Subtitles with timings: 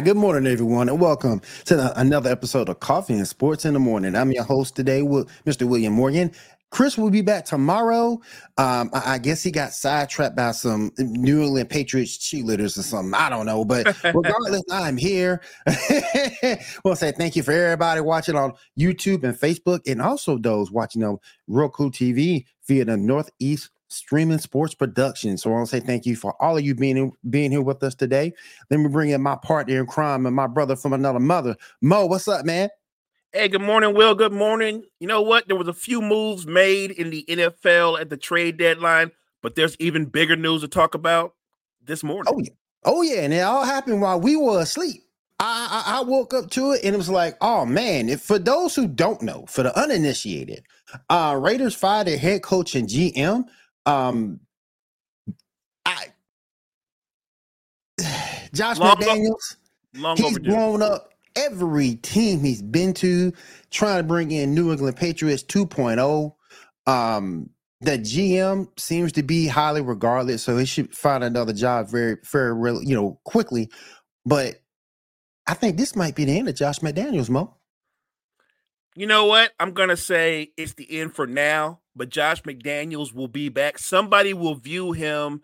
[0.00, 0.04] go!
[0.06, 3.78] Good morning, everyone, and welcome to the, another episode of Coffee and Sports in the
[3.78, 4.16] Morning.
[4.16, 5.68] I'm your host today, with Mr.
[5.68, 6.32] William Morgan.
[6.70, 8.20] Chris will be back tomorrow.
[8.58, 13.14] Um, I, I, guess he got sidetracked by some New England Patriots cheerleaders or something.
[13.14, 15.40] I don't know, but regardless, I'm here.
[16.84, 21.04] we'll say thank you for everybody watching on YouTube and Facebook, and also those watching
[21.04, 25.36] on Roku TV via the Northeast Streaming Sports Production.
[25.38, 27.82] So I want to say thank you for all of you being being here with
[27.82, 28.32] us today.
[28.70, 32.06] Let me bring in my partner in crime and my brother from another mother, Mo.
[32.06, 32.70] What's up, man?
[33.32, 34.14] Hey, good morning, Will.
[34.14, 34.84] Good morning.
[35.00, 35.48] You know what?
[35.48, 39.10] There was a few moves made in the NFL at the trade deadline,
[39.42, 41.34] but there's even bigger news to talk about
[41.84, 42.32] this morning.
[42.32, 42.52] Oh yeah,
[42.84, 45.02] oh yeah, and it all happened while we were asleep.
[45.40, 48.08] I, I, I woke up to it and it was like, oh man!
[48.08, 50.62] If, for those who don't know, for the uninitiated,
[51.10, 53.44] uh, Raiders fired their head coach and GM.
[53.86, 54.40] Um,
[55.84, 56.06] I
[58.54, 59.56] Josh long McDaniels,
[59.94, 60.50] long he's overdue.
[60.50, 63.32] blown up every team he's been to,
[63.70, 66.34] trying to bring in New England Patriots 2.0.
[66.86, 67.50] Um,
[67.80, 72.54] the GM seems to be highly regarded, so he should find another job very, very,
[72.84, 73.70] you know, quickly.
[74.24, 74.62] But
[75.46, 77.56] I think this might be the end of Josh McDaniels, Mo.
[78.94, 79.52] You know what?
[79.58, 83.78] I'm gonna say it's the end for now, but Josh McDaniels will be back.
[83.78, 85.40] Somebody will view him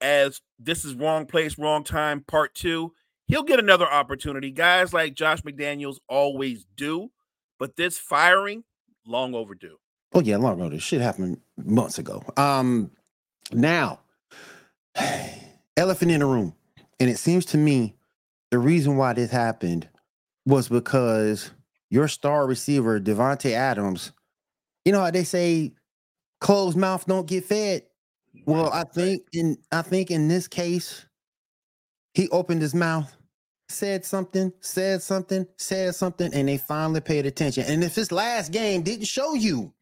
[0.00, 2.92] as this is wrong place, wrong time, part two
[3.28, 4.50] he'll get another opportunity.
[4.50, 7.10] Guys like Josh McDaniels always do,
[7.58, 8.64] but this firing,
[9.06, 9.76] long overdue.
[10.12, 10.80] Oh yeah, long overdue.
[10.80, 12.24] Shit happened months ago.
[12.36, 12.90] Um,
[13.52, 14.00] now,
[15.76, 16.54] elephant in the room,
[16.98, 17.94] and it seems to me
[18.50, 19.88] the reason why this happened
[20.46, 21.52] was because
[21.90, 24.12] your star receiver Davante Adams.
[24.84, 25.72] You know how they say
[26.40, 27.82] closed mouth don't get fed.
[28.46, 31.06] Well, I think in I think in this case,
[32.14, 33.14] he opened his mouth
[33.68, 37.64] said something, said something, said something, and they finally paid attention.
[37.66, 39.72] And if his last game didn't show you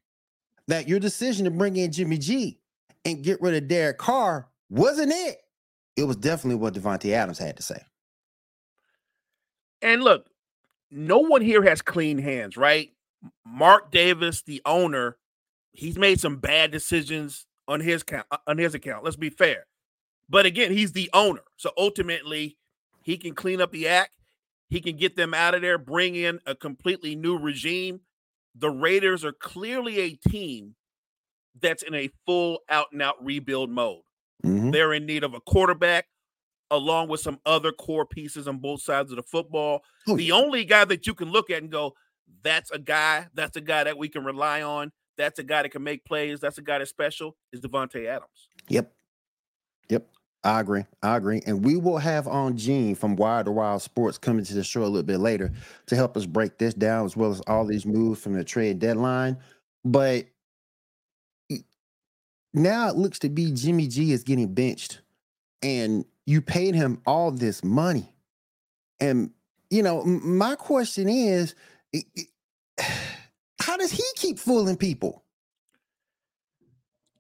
[0.69, 2.59] that your decision to bring in Jimmy G
[3.05, 5.39] and get rid of Derek Carr wasn't it,
[5.97, 7.81] it was definitely what Davante Adams had to say.
[9.83, 10.27] And look,
[10.91, 12.91] no one here has clean hands, right?
[13.45, 15.17] Mark Davis, the owner,
[15.73, 19.05] he's made some bad decisions on his count on his account.
[19.05, 19.67] Let's be fair.
[20.29, 21.43] But again, he's the owner.
[21.57, 22.59] So ultimately,
[23.03, 24.13] he can clean up the act.
[24.69, 28.01] He can get them out of there, bring in a completely new regime.
[28.57, 30.75] The Raiders are clearly a team
[31.61, 34.03] that's in a full out and out rebuild mode.
[34.45, 34.71] Mm-hmm.
[34.71, 36.07] They're in need of a quarterback
[36.71, 39.83] along with some other core pieces on both sides of the football.
[40.09, 41.95] Oh, the only guy that you can look at and go,
[42.43, 44.93] that's a guy, that's a guy that we can rely on.
[45.17, 46.41] That's a guy that can make plays.
[46.41, 48.49] That's a guy that's special is Davante Adams.
[48.69, 48.93] Yep.
[49.89, 50.07] Yep.
[50.45, 50.85] I agree.
[51.03, 51.43] I agree.
[51.47, 54.83] And we will have on Gene from Wild to Wild Sports coming to the show
[54.83, 55.53] a little bit later
[55.87, 58.79] to help us break this down as well as all these moves from the trade
[58.79, 59.39] deadline.
[59.85, 60.27] But
[62.53, 65.01] now it looks to be Jimmy G is getting benched
[65.63, 68.13] and you paid him all this money.
[69.01, 69.31] And,
[69.71, 71.55] you know, my question is
[73.61, 75.23] how does he keep fooling people?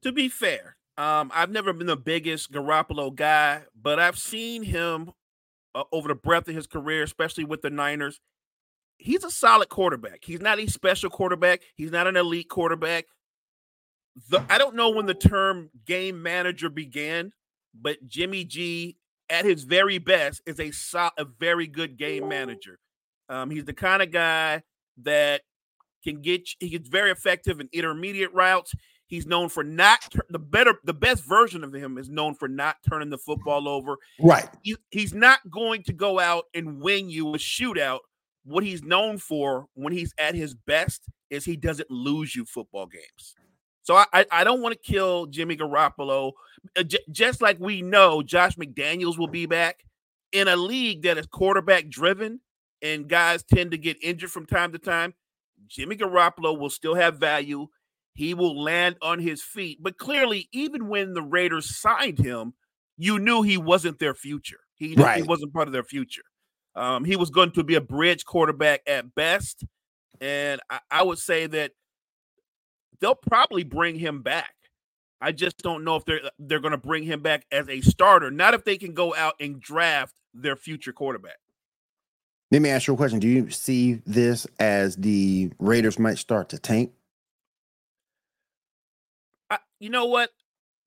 [0.03, 5.13] To be fair, um, I've never been the biggest Garoppolo guy, but I've seen him
[5.75, 8.21] uh, over the breadth of his career, especially with the Niners.
[8.99, 10.21] He's a solid quarterback.
[10.25, 11.61] He's not a special quarterback.
[11.75, 13.07] He's not an elite quarterback.
[14.31, 17.33] The, I don't know when the term game manager began,
[17.81, 18.97] but Jimmy G,
[19.31, 22.79] at his very best, is a so, a very good game manager.
[23.29, 24.63] Um, he's the kind of guy
[25.03, 25.43] that
[26.05, 26.49] can get.
[26.61, 28.73] He gets very effective in intermediate routes.
[29.09, 30.01] He's known for not
[30.31, 33.99] the better, the best version of him is known for not turning the football over.
[34.21, 34.49] Right.
[34.63, 38.01] He, he's not going to go out and win you a shootout.
[38.45, 42.87] What he's known for when he's at his best is he doesn't lose you football
[42.87, 43.37] games.
[43.87, 46.33] So I, I don't want to kill Jimmy Garoppolo.
[46.77, 49.85] Uh, j- just like we know Josh McDaniels will be back
[50.33, 52.41] in a league that is quarterback driven
[52.83, 55.15] and guys tend to get injured from time to time.
[55.69, 57.69] Jimmy Garoppolo will still have value
[58.17, 59.83] he will land on his feet.
[59.83, 62.55] But clearly, even when the Raiders signed him,
[62.97, 64.61] you knew he wasn't their future.
[64.75, 65.19] He, right.
[65.19, 66.23] he wasn't part of their future.
[66.75, 69.65] Um, he was going to be a bridge quarterback at best.
[70.21, 71.73] And I, I would say that
[73.01, 74.55] they'll probably bring him back.
[75.21, 77.81] I just don't know if they're uh, they're going to bring him back as a
[77.81, 78.31] starter.
[78.31, 81.39] Not if they can go out and draft their future quarterback.
[82.51, 83.19] Let me ask you a question.
[83.19, 86.93] Do you see this as the Raiders might start to tank?
[89.51, 90.31] I, you know what?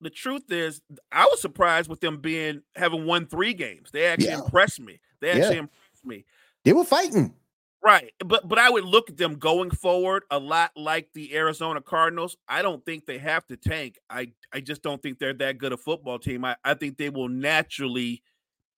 [0.00, 0.80] The truth is,
[1.12, 3.90] I was surprised with them being having won three games.
[3.92, 4.42] They actually Yeah.
[4.44, 5.00] impressed me.
[5.20, 5.42] They Yeah.
[5.44, 6.24] actually impressed me.
[6.64, 7.34] They were fighting.
[7.82, 8.12] Right.
[8.24, 12.36] But but I would look at them going forward a lot like the Arizona Cardinals.
[12.46, 13.98] I don't think they have to tank.
[14.10, 16.44] I I just don't think they're that good a football team.
[16.44, 18.22] I, I think they will naturally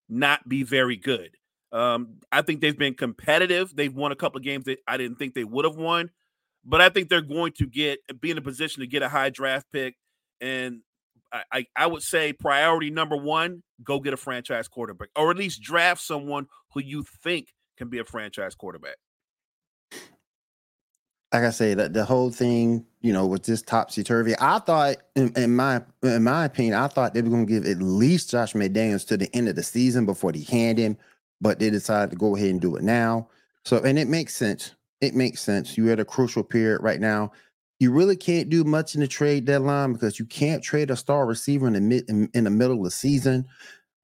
[0.08, 1.36] not be very good.
[1.72, 3.74] Um, I think they've been competitive.
[3.74, 6.10] They've won a couple of games that I didn't think they would have won,
[6.64, 9.30] but I think they're going to get be in a position to get a high
[9.30, 9.96] draft pick.
[10.40, 10.80] And
[11.32, 15.36] I, I, I would say priority number one, go get a franchise quarterback, or at
[15.36, 18.96] least draft someone who you think can be a franchise quarterback.
[21.32, 24.34] like I say, that the whole thing, you know, with this topsy turvy.
[24.38, 27.66] I thought, in, in my in my opinion, I thought they were going to give
[27.66, 30.98] at least Josh McDaniels to the end of the season before they hand him,
[31.40, 33.28] but they decided to go ahead and do it now.
[33.64, 34.74] So, and it makes sense.
[35.00, 35.76] It makes sense.
[35.76, 37.32] You're at a crucial period right now.
[37.80, 41.26] You really can't do much in the trade deadline because you can't trade a star
[41.26, 43.46] receiver in the mid in, in the middle of the season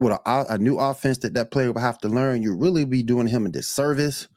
[0.01, 2.43] with a, a new offense that that player will have to learn.
[2.43, 4.29] You really be doing him a disservice.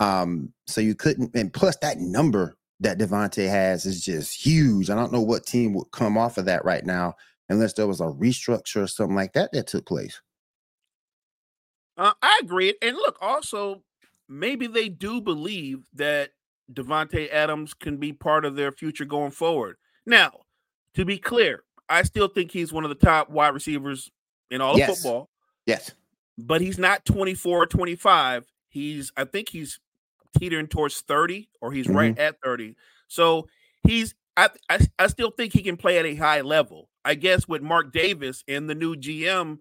[0.00, 4.90] Um, so you couldn't, and plus that number that Davante has is just huge.
[4.90, 7.14] I don't know what team would come off of that right now
[7.48, 10.20] unless there was a restructure or something like that that took place.
[11.96, 12.74] Uh, I agree.
[12.82, 13.82] And look, also,
[14.28, 16.30] maybe they do believe that
[16.72, 19.76] Davante Adams can be part of their future going forward.
[20.06, 20.40] Now,
[20.94, 24.10] to be clear, I still think he's one of the top wide receivers
[24.54, 24.90] in all Yes.
[24.90, 25.30] of football,
[25.66, 25.90] Yes.
[26.38, 28.46] but he's not 24 or 25.
[28.68, 29.80] He's, I think he's
[30.38, 32.20] teetering towards 30 or he's right mm-hmm.
[32.20, 32.76] at 30.
[33.08, 33.48] So
[33.82, 36.88] he's, I, I, I still think he can play at a high level.
[37.04, 39.58] I guess with Mark Davis and the new GM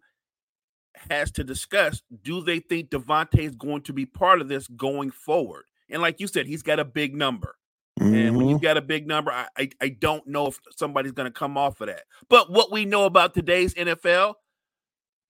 [1.10, 5.12] has to discuss do they think Davante is going to be part of this going
[5.12, 5.66] forward?
[5.90, 7.56] And like you said, he's got a big number.
[8.00, 8.66] And when you've mm-hmm.
[8.66, 11.80] got a big number, I, I, I don't know if somebody's going to come off
[11.80, 12.04] of that.
[12.28, 14.34] But what we know about today's NFL,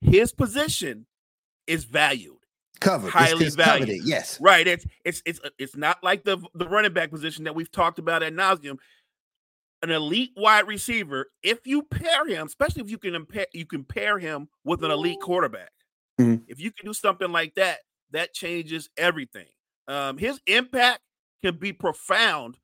[0.04, 1.06] his position
[1.68, 2.38] is valued.
[2.80, 3.88] covered, highly it's valued.
[3.88, 4.40] coveted, Yes.
[4.42, 4.68] Right.
[4.68, 8.00] It's it's it's uh, it's not like the the running back position that we've talked
[8.00, 8.78] about at nauseum.
[9.82, 13.84] An elite wide receiver, if you pair him, especially if you can impair, you can
[13.84, 15.72] pair him with an elite quarterback.
[16.20, 16.44] Mhm.
[16.48, 17.80] If you can do something like that,
[18.12, 19.48] that changes everything.
[19.90, 21.02] Um, his impact
[21.44, 22.58] can be profound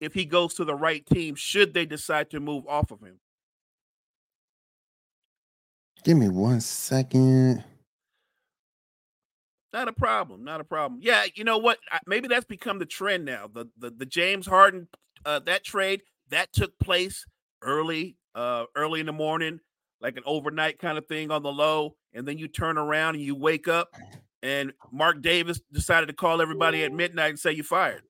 [0.00, 1.34] if he goes to the right team.
[1.34, 3.18] Should they decide to move off of him?
[6.04, 7.64] Give me one second.
[9.72, 10.44] Not a problem.
[10.44, 11.00] Not a problem.
[11.02, 11.78] Yeah, you know what?
[12.06, 13.48] Maybe that's become the trend now.
[13.52, 14.86] The the, the James Harden
[15.24, 17.24] uh, that trade that took place
[17.62, 19.60] early, uh, early in the morning,
[20.00, 23.24] like an overnight kind of thing on the low, and then you turn around and
[23.24, 23.94] you wake up,
[24.42, 28.02] and Mark Davis decided to call everybody at midnight and say you fired.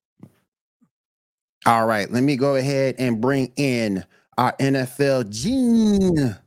[1.65, 4.03] All right, let me go ahead and bring in
[4.37, 6.37] our NFL gene.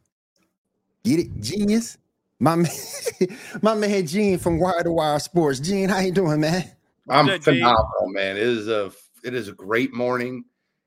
[1.05, 1.99] Get it, genius.
[2.41, 2.71] My man,
[3.63, 5.61] my man Gene from Wire to Wire Sports.
[5.61, 6.71] Gene, how you doing, man?
[7.09, 7.55] I'm Good, Gene.
[7.55, 8.37] phenomenal, man.
[8.37, 8.93] It is a
[9.25, 10.45] it is a great morning.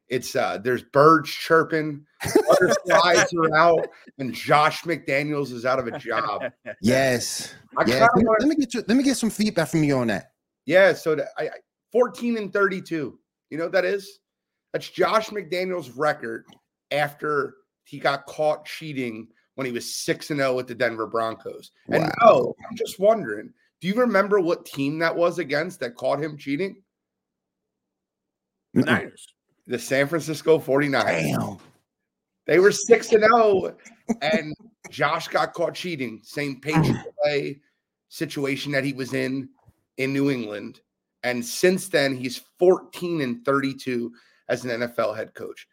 [0.08, 2.06] It's uh there's birds chirping,
[2.50, 3.88] butterflies are out,
[4.18, 6.44] and Josh McDaniels is out of a job.
[6.82, 7.54] Yes.
[7.78, 8.02] I yes.
[8.02, 8.84] Let me, wanna- let me get you.
[8.88, 10.32] Let me get some feedback from you on that.
[10.66, 11.50] Yeah, so the, I, I
[11.92, 13.18] 14 and 32.
[13.50, 14.20] You know what that is?
[14.74, 16.46] That's Josh McDaniels' record
[16.92, 21.72] after he got caught cheating when he was 6 and 0 with the Denver Broncos.
[21.90, 22.12] And Wow.
[22.22, 26.38] no, I'm just wondering, do you remember what team that was against that caught him
[26.38, 26.82] cheating?
[28.74, 29.28] The Niners.
[29.68, 31.04] The San Francisco 49ers.
[31.06, 31.58] Damn.
[32.48, 33.76] They were 6 and 0
[34.22, 34.56] and
[34.90, 36.22] Josh got caught cheating.
[36.24, 37.60] Same Patriot play
[38.10, 39.50] situation that he was in
[39.98, 40.82] in New England.
[41.24, 44.12] And since then, he's 14 and 32
[44.50, 45.68] as an NFL head coach.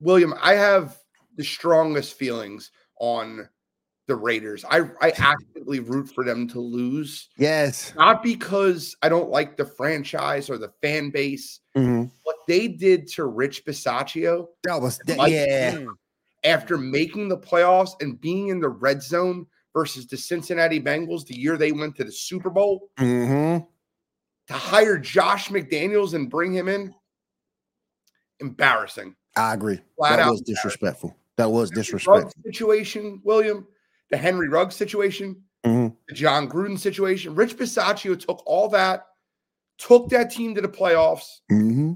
[0.00, 0.98] William, I have
[1.40, 2.70] the strongest feelings
[3.00, 3.48] on
[4.06, 4.62] the Raiders.
[4.68, 7.94] I, I actively root for them to lose, Yes.
[7.96, 11.60] not because I don't like the franchise or the fan base.
[11.74, 12.10] Mhm.
[12.24, 15.86] What they did to Rich Bisaccia That was that, yeah.
[16.44, 21.38] After making the playoffs and being in the red zone versus the Cincinnati Bengals the
[21.38, 23.58] year they went to the Super Bowl hmm
[24.48, 26.94] to hire Josh McDaniels and bring him in
[28.40, 29.14] embarrassing.
[29.36, 29.80] I agree.
[29.96, 31.16] Flat that out was disrespectful.
[31.40, 32.32] That was disrespectful.
[32.44, 33.66] situation, William,
[34.10, 35.96] the Henry Ruggs situation, Mhm.
[36.08, 37.34] the Jon Gruden situation.
[37.34, 39.06] Rich Bisaccia took all that,
[39.78, 41.40] took that team to the playoffs.
[41.48, 41.94] hmm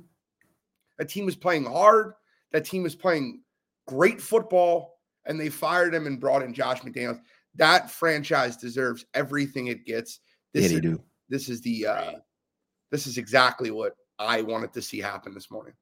[0.99, 2.15] That team was playing hard.
[2.53, 3.43] That team was playing
[3.87, 7.21] great football, and they fired him and brought in Josh McDaniels.
[7.57, 10.21] That franchise deserves everything it gets.
[10.53, 11.03] This yeah, they is, do.
[11.29, 12.13] This is the uh,
[12.91, 15.75] this is exactly what I wanted to see happen this morning.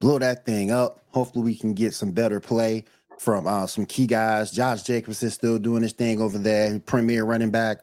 [0.00, 1.04] Blow that thing up.
[1.08, 2.84] Hopefully, we can get some better play
[3.22, 4.50] from uh, some key guys.
[4.50, 7.78] Josh Jacobs is still doing his thing over there, premier running back.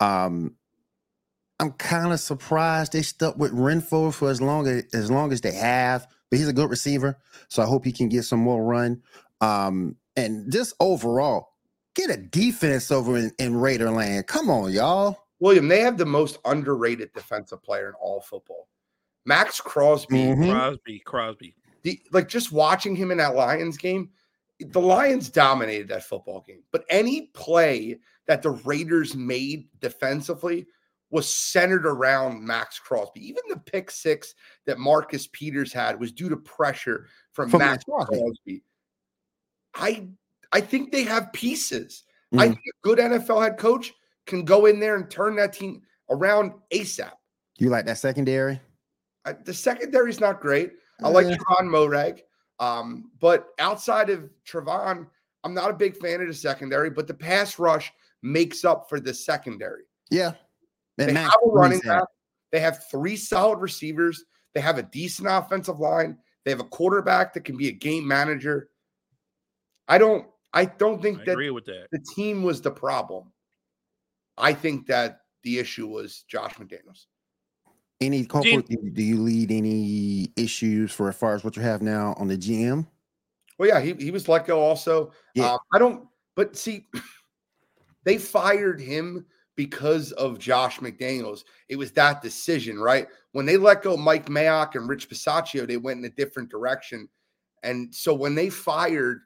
[0.00, 0.54] Um,
[1.58, 5.40] I'm kind of surprised they stuck with Renfrow for as long as as long as
[5.40, 7.16] they have, but he's a good receiver,
[7.48, 9.00] so I hope he can get some more run.
[9.40, 11.48] Um, and just overall,
[11.94, 14.26] get a defense over in, in Raider land.
[14.26, 15.18] Come on, y'all.
[15.40, 18.68] William, they have the most underrated defensive player in all football.
[19.24, 20.50] Maxx Crosby, Mhm.
[20.50, 21.54] Crosby, Crosby.
[21.82, 24.10] the, like just watching him in that Lions game,
[24.60, 26.62] the Lions dominated that football game.
[26.70, 30.66] But any play that the Raiders made defensively
[31.10, 33.26] was centered around Maxx Crosby.
[33.28, 34.34] Even the pick six
[34.66, 38.18] that Marcus Peters had was due to pressure from, From Maxx Crosby.
[38.18, 38.62] Crosby.
[39.74, 40.08] I
[40.54, 42.04] I think they have pieces.
[42.34, 42.50] I Mhm.
[42.50, 43.92] think a good NFL head coach
[44.26, 47.12] can go in there and turn that team around ASAP.
[47.58, 48.60] You like that secondary?
[49.24, 50.72] I, the secondary is not great.
[51.02, 51.36] I like Eh.
[51.36, 52.20] Trevon Moehrig.
[52.58, 55.06] Um, but outside of Trevon,
[55.44, 57.92] I'm not a big fan of the secondary, but the pass rush
[58.22, 59.82] makes up for the secondary.
[60.10, 60.32] Yeah.
[60.98, 62.04] And They Max have a running back.
[62.52, 64.24] They have three solid receivers.
[64.54, 66.18] They have a decent offensive line.
[66.44, 68.68] They have a quarterback that can be a game manager.
[69.88, 71.86] I don't I don't I think that agree with that.
[71.92, 73.32] the team was the problem.
[74.36, 77.06] I think that the issue was Josh McDaniels.
[78.02, 81.62] Any Cole, Gene- do do you lead any issues for as far as what you
[81.62, 82.86] have now on the GM?
[83.58, 85.12] Well, yeah, he, he was let go also.
[85.34, 85.52] Yeah.
[85.52, 86.86] Um, I don't, but see,
[88.04, 91.44] they fired him because of Josh McDaniels.
[91.68, 93.06] It was that decision, right?
[93.32, 97.08] When they let go Mike Mayock and Rich Bisaccia, they went in a different direction.
[97.62, 99.20] And so when they fired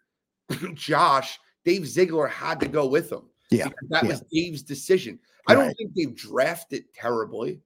[0.75, 3.31] Josh, Dave Ziegler had to go with them.
[3.51, 4.11] Yeah, that yeah.
[4.11, 5.19] was Dave's decision.
[5.49, 7.61] I don't think they've drafted terribly.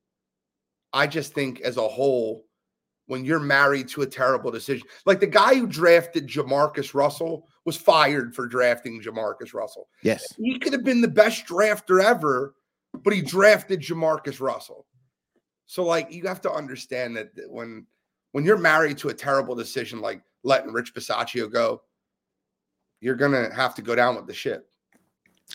[0.92, 2.44] I just think as a whole,
[3.06, 7.76] when you're married to a terrible decision, like the guy who drafted Jamarcus Russell was
[7.76, 9.88] fired for drafting Jamarcus Russell.
[10.02, 10.24] Yes.
[10.38, 12.54] He could have been the best drafter ever,
[13.02, 14.86] but he drafted Jamarcus Russell.
[15.66, 17.86] So, like, you have to understand that when
[18.32, 21.82] when you're married to a terrible decision like letting Rich Bisaccia go,
[23.00, 24.68] you're gonna have to go down with the ship.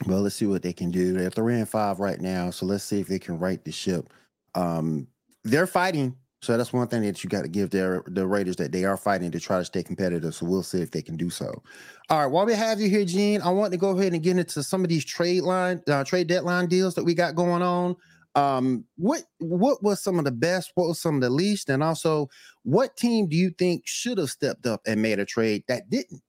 [0.05, 1.13] Well, let's see what they can do.
[1.13, 4.11] They're three and five right now, so let's see if they can right the ship.
[4.55, 5.07] Um,
[5.45, 8.71] they're fighting, so that's one thing that you got to give their the Raiders that
[8.71, 10.35] they are fighting to try to stay competitive.
[10.35, 11.63] So we'll see if they can do so.
[12.09, 14.37] All right, while we have you here, Gene, I want to go ahead and get
[14.37, 17.95] into some of these trade line uh, trade deadline deals that we got going on.
[18.35, 20.71] Um, what what was some of the best?
[20.75, 21.69] What was some of the least?
[21.69, 22.27] And also,
[22.63, 26.21] what team do you think should have stepped up and made a trade that didn't?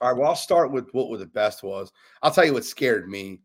[0.00, 0.18] All right.
[0.18, 1.90] Well, I'll start with what were the best was.
[2.22, 3.40] I'll tell you what scared me.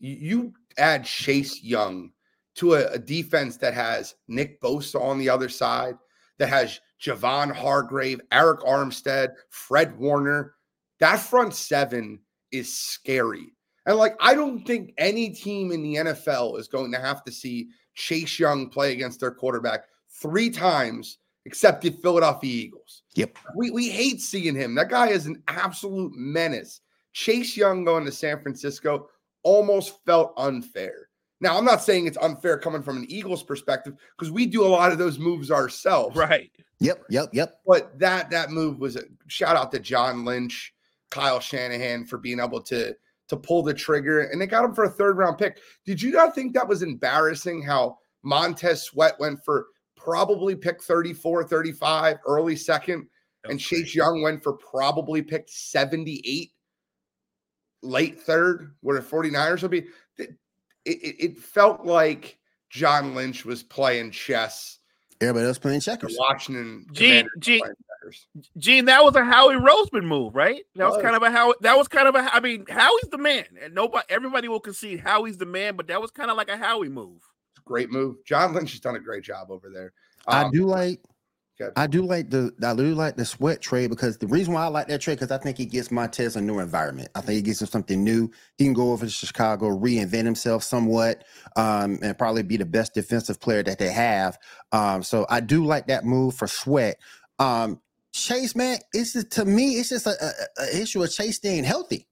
[0.00, 2.10] You add Chase Young
[2.56, 5.96] to a, a defense that has Nick Bosa on the other side,
[6.38, 10.54] that has Javon Hargrave, Arik Armstead, Fred Warner.
[11.00, 12.20] That front seven
[12.52, 13.52] is scary.
[13.86, 17.32] And like, I don't think any team in the NFL is going to have to
[17.32, 19.84] see Chase Young play against their quarterback
[20.20, 23.02] three times, except the Philadelphia Eagles.
[23.14, 23.36] Yep.
[23.56, 24.74] We we hate seeing him.
[24.74, 26.80] That guy is an absolute menace.
[27.12, 29.08] Chase Young going to San Francisco
[29.42, 31.08] almost felt unfair.
[31.44, 34.66] Now, I'm not saying it's unfair coming from an Eagles perspective because we do a
[34.66, 36.16] lot of those moves ourselves.
[36.16, 36.50] right.
[36.80, 37.60] Yep, yep, yep.
[37.66, 40.74] But that that move was a shout out to John Lynch,
[41.10, 42.96] Kyle Shanahan for being able to
[43.28, 45.58] to pull the trigger, and they got him for a third round pick.
[45.84, 47.62] Did you not think that was embarrassing?
[47.62, 53.06] How Montez Sweat went for probably pick 34, 35, early second,
[53.42, 53.98] That and was Chase crazy.
[53.98, 56.52] Young went for probably picked 78,
[57.82, 59.84] late third, where the 49ers will be.
[60.84, 62.38] It, it, it felt like
[62.70, 64.78] John Lynch was playing chess.
[65.20, 66.16] Everybody else playing checkers.
[66.18, 67.62] Washington Gene, Gene.
[68.58, 70.62] Gene, that was a Howie Roseman move, right?
[70.76, 71.02] That was Was.
[71.02, 71.54] kind of a Howie.
[71.62, 72.18] That was kind of a.
[72.34, 76.02] I mean, Howie's the man, and nobody, everybody will concede Howie's the man, but that
[76.02, 77.22] was kind of like a Howie move.
[77.64, 78.16] great move.
[78.26, 79.92] John Lynch has done a great job over there.
[80.26, 81.00] I Um, do like
[81.76, 84.68] I do like the I do like the sweat trade because the reason why I
[84.68, 87.10] like that trade because I think it gives Montez a new environment.
[87.14, 88.30] I think it gets him something new.
[88.58, 91.24] He can go over to Chicago, reinvent himself somewhat,
[91.56, 94.36] um, and probably be the best defensive player that they have.
[94.72, 96.96] Um, so I do like that move for Sweat.
[97.38, 97.80] Um,
[98.12, 101.64] Chase, man, it's just, to me, it's just a, a, a issue of Chase staying
[101.64, 102.08] healthy.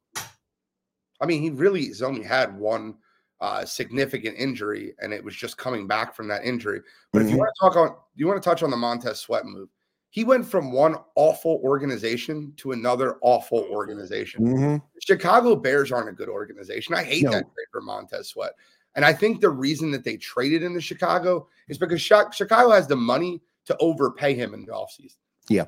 [1.20, 2.94] I mean, he really has only had one
[3.42, 6.80] uh, significant injury, and it was just coming back from that injury.
[7.12, 7.40] But if you Mhm.
[7.40, 9.68] want to talk on, you want to touch on the Montez Sweat move.
[10.10, 14.44] He went from one awful organization to another awful organization.
[14.46, 14.82] Mhm.
[15.00, 16.94] Chicago Bears aren't a good organization.
[16.94, 17.32] I hate No.
[17.32, 18.52] that trade for Montez Sweat.
[18.94, 22.94] And I think the reason that they traded into Chicago is because Chicago has the
[22.94, 25.16] money to overpay him in the offseason.
[25.48, 25.66] Yeah.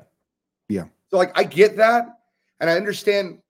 [0.69, 0.85] Yeah.
[1.09, 2.19] So, like, I get that.
[2.61, 3.41] And I understand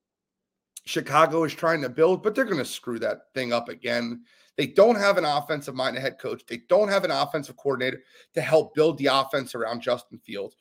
[0.85, 4.23] Chicago is trying to build, but they're going to screw that thing up again.
[4.57, 6.43] They don't have an offensive minded head coach.
[6.47, 8.03] They don't have an offensive coordinator
[8.35, 10.55] to help build the offense around Justin Fields.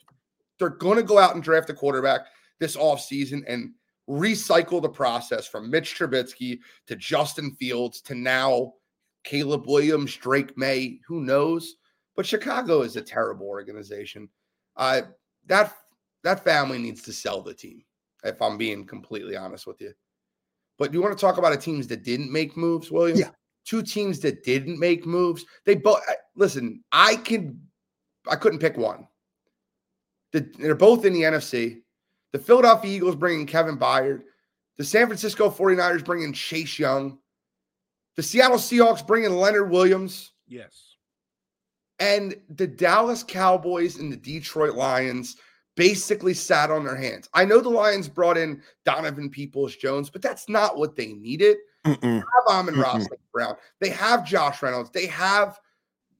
[0.58, 2.22] They're going to go out and draft a quarterback
[2.58, 3.72] this offseason and
[4.08, 8.74] recycle the process from Mitch Trubisky to Justin Fields to now
[9.24, 11.76] Caleb Williams, Drake Maye, who knows?
[12.16, 14.28] But Chicago is a terrible organization.
[14.76, 15.02] Uh,
[15.46, 15.72] that
[16.22, 17.84] that family needs to sell the team,
[18.24, 19.92] if I'm being completely honest with you.
[20.78, 23.18] But you want to talk about a teams that didn't make moves, William?
[23.18, 23.30] Yeah.
[23.64, 25.44] Two teams that didn't make moves.
[25.64, 26.00] They both
[26.36, 26.82] listen.
[26.92, 27.60] I can,
[28.28, 29.06] I couldn't pick one.
[30.32, 31.80] The, they're both in the NFC.
[32.32, 34.22] The Philadelphia Eagles bringing Kevin Byard.
[34.76, 37.18] The San Francisco 49ers bringing Chase Young.
[38.16, 40.32] The Seattle Seahawks bringing Leonard Williams.
[40.48, 40.96] Yes.
[42.00, 45.36] And the Dallas Cowboys and the Detroit Lions
[45.76, 47.28] basically sat on their hands.
[47.34, 51.56] I know the Lions brought in Donovan Peoples Jones, but that's not what they needed.
[51.84, 52.00] Mm-mm.
[52.00, 53.32] They have Amon-Ra St.
[53.32, 53.56] Brown.
[53.80, 54.90] They have Josh Reynolds.
[54.90, 55.58] They have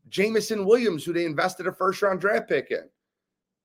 [0.09, 2.88] Jameson Williams, who they invested a first round draft pick in.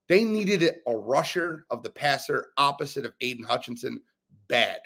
[0.08, 4.02] They needed a rusher of the passer opposite of Aidan Hutchinson
[4.48, 4.80] bad.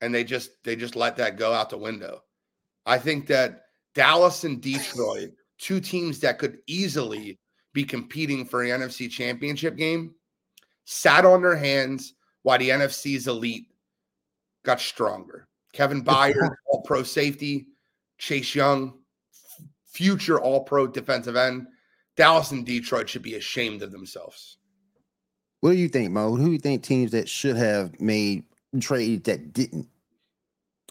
[0.00, 2.22] And they just they just let that go out the window.
[2.84, 3.62] I think that
[3.94, 7.38] Dallas and Detroit, two teams that could easily
[7.74, 10.14] be competing for an NFC championship game,
[10.86, 13.66] sat on their hands while the NFC's elite
[14.64, 15.46] got stronger.
[15.74, 17.66] Kevin Byard, all pro safety,
[18.16, 18.94] Chase Young,
[19.84, 21.66] future all pro defensive end.
[22.16, 24.56] Dallas and Detroit should be ashamed of themselves.
[25.60, 26.36] What do you think, Mo?
[26.36, 28.44] Who do you think teams that should have made
[28.80, 29.88] trades that didn't?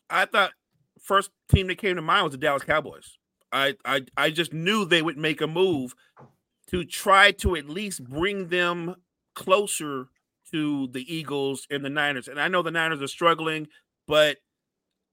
[0.09, 0.51] I thought
[0.99, 3.17] first team that came to mind was the Dallas Cowboys.
[3.53, 5.95] I I I just knew they would make a move
[6.73, 8.95] to try to at least bring them
[9.35, 10.07] closer
[10.51, 12.27] to the Eagles and the Niners.
[12.27, 13.67] And I know the Niners are struggling,
[14.07, 14.37] but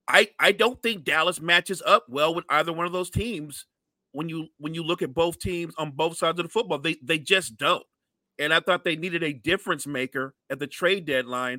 [0.09, 3.66] I I don't think Dallas matches up well with either one of those teams.
[4.12, 6.96] When you when you look at both teams on both sides of the football, they
[7.03, 7.85] they just don't.
[8.38, 11.59] And I thought they needed a difference maker at the trade deadline.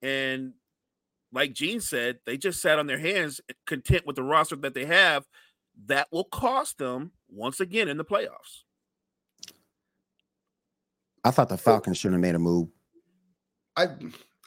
[0.00, 0.54] And
[1.30, 4.86] like Gene said, they just sat on their hands, content with the roster that they
[4.86, 5.26] have.
[5.86, 8.64] That will cost them once again in the playoffs.
[11.24, 12.68] I thought the Falcons should have made a move.
[13.76, 13.88] I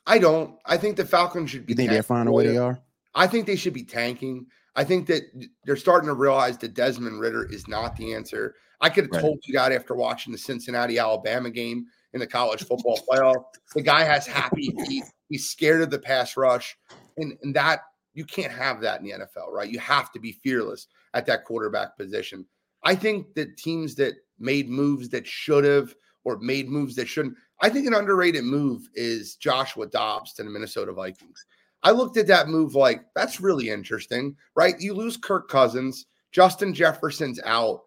[0.05, 0.55] I don't.
[0.65, 2.79] I think the Falcons should be You think they're fine the way they are?
[3.15, 4.45] I think they should be tanking.
[4.75, 5.23] I think that
[5.63, 8.55] they're starting to realize that Desmond Ridder is not the answer.
[8.81, 9.21] I could have Right.
[9.21, 13.43] told you that after watching the Cincinnati Alabama game in the college football playoff.
[13.73, 15.03] The guy has happy feet.
[15.29, 16.77] He's scared of the pass rush.
[17.17, 17.81] And, and that
[18.13, 19.69] you can't have that in the NFL, right?
[19.69, 22.45] You have to be fearless at that quarterback position.
[22.83, 27.35] I think that teams that made moves that should have or made moves that shouldn't,
[27.61, 31.45] I think an underrated move is Joshua Dobbs to the Minnesota Vikings.
[31.83, 34.75] I looked at that move like that's really interesting, right?
[34.79, 37.81] You lose Kirk Cousins, Justin Jefferson's out.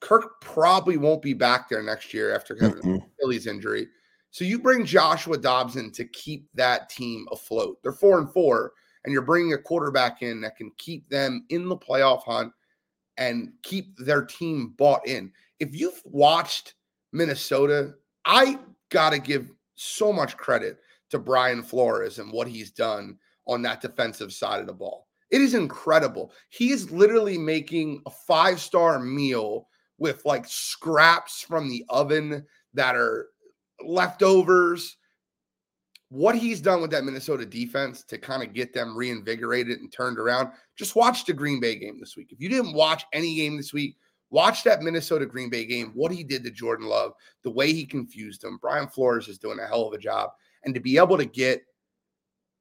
[0.00, 3.02] Kirk probably won't be back there next year after having an
[3.46, 3.88] injury.
[4.30, 7.78] So you bring Joshua Dobbs in to keep that team afloat.
[7.82, 8.72] They're four and four,
[9.04, 12.52] and you're bringing a quarterback in that can keep them in the playoff hunt
[13.16, 15.32] and keep their team bought in.
[15.58, 16.74] If you've watched
[17.16, 18.58] Minnesota, I
[18.90, 20.78] got to give so much credit
[21.10, 25.06] to Brian Flores and what he's done on that defensive side of the ball.
[25.30, 26.32] It is incredible.
[26.50, 32.96] He is literally making a five star meal with like scraps from the oven that
[32.96, 33.28] are
[33.84, 34.96] leftovers.
[36.08, 40.18] What he's done with that Minnesota defense to kind of get them reinvigorated and turned
[40.18, 40.50] around.
[40.76, 42.28] Just watch the Green Bay game this week.
[42.30, 43.96] If you didn't watch any game this week,
[44.30, 45.92] watch that Minnesota Green Bay game.
[45.94, 47.12] What he did to Jordan Love,
[47.42, 48.58] the way he confused him.
[48.60, 50.30] Brian Flores is doing a hell of a job.
[50.64, 51.62] And to be able to get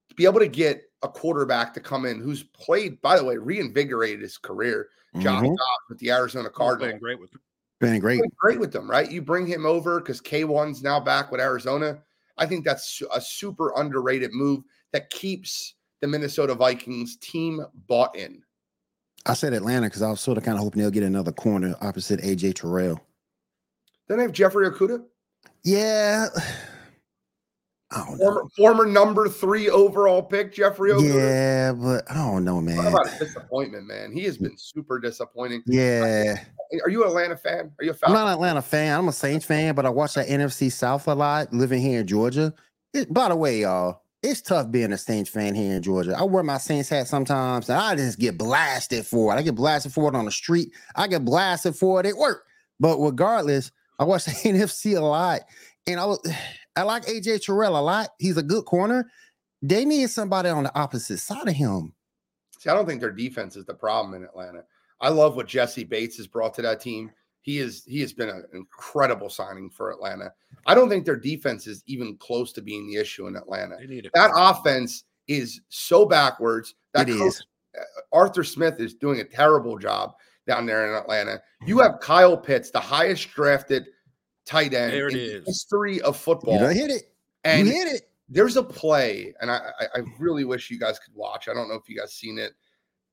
[0.10, 3.38] to be able to get a quarterback to come in who's played, by the way,
[3.38, 4.90] reinvigorated his career.
[5.20, 5.48] Josh Mhm.
[5.58, 7.00] Dobbs with the Arizona He's playing Cardinals.
[7.02, 7.32] great with
[7.80, 8.20] Been great.
[8.20, 9.12] Played great with them, right?
[9.12, 12.02] You bring him over because K1's now back with Arizona.
[12.38, 18.45] I think that's a super underrated move that keeps the Minnesota Vikings team bought in.
[19.26, 21.76] I said Atlanta because I was sort of kind of hoping they'll get another corner
[21.82, 23.00] opposite AJ Terrell.
[24.08, 25.04] Then they have Jeffrey Okudah.
[25.64, 26.28] Yeah.
[27.92, 28.26] I don't know.
[28.26, 31.14] Former, former number three overall pick, Jeffrey Okudah.
[31.14, 32.88] Yeah, but I don't know, What man.
[32.88, 34.12] about a disappointment, man?
[34.12, 35.62] He has been super disappointing.
[35.68, 36.36] Yeah,
[36.84, 37.72] Are you an Atlanta fan?
[37.80, 38.18] Are you a Falcons?
[38.20, 38.98] I'm not an Atlanta fan.
[38.98, 41.54] I'm a Saints fan, but I watch that NFC South a lot.
[41.54, 42.54] Living here in Georgia.
[42.94, 46.16] It, by the way, y'all, it's tough being a Saints fan here in Georgia.
[46.18, 49.38] I wear my Saints hat sometimes, and I just get blasted for it.
[49.38, 50.74] I get blasted for it on the street.
[50.96, 52.46] I get blasted for it at work.
[52.80, 55.42] But regardless, I watch the NFC a lot,
[55.88, 56.14] and I
[56.76, 58.10] I like AJ Terrell a lot.
[58.20, 59.10] He's a good corner.
[59.62, 61.94] They need somebody on the opposite side of him.
[62.60, 64.64] See, I don't think their defense is the problem in Atlanta.
[65.00, 67.12] I love what Jessie Bates has brought to that team.
[67.46, 70.34] He is he has been an incredible signing for Atlanta.
[70.66, 73.76] I don't think their defense is even close to being the issue in Atlanta.
[73.80, 76.74] They need That offense is so backwards.
[76.96, 77.46] That It coach, is.
[77.78, 80.14] Uh, Arthur Smith is doing a terrible job
[80.48, 81.40] down there in Atlanta.
[81.68, 83.86] You have Kyle Pitts, the highest drafted
[84.48, 85.46] tight end There it in is.
[85.46, 86.58] history of football.
[86.60, 87.12] done hit it.
[87.44, 88.10] and you hit it.
[88.28, 91.48] there's a play, and I, I I really wish you guys could watch.
[91.48, 92.54] I don't know if you guys seen it,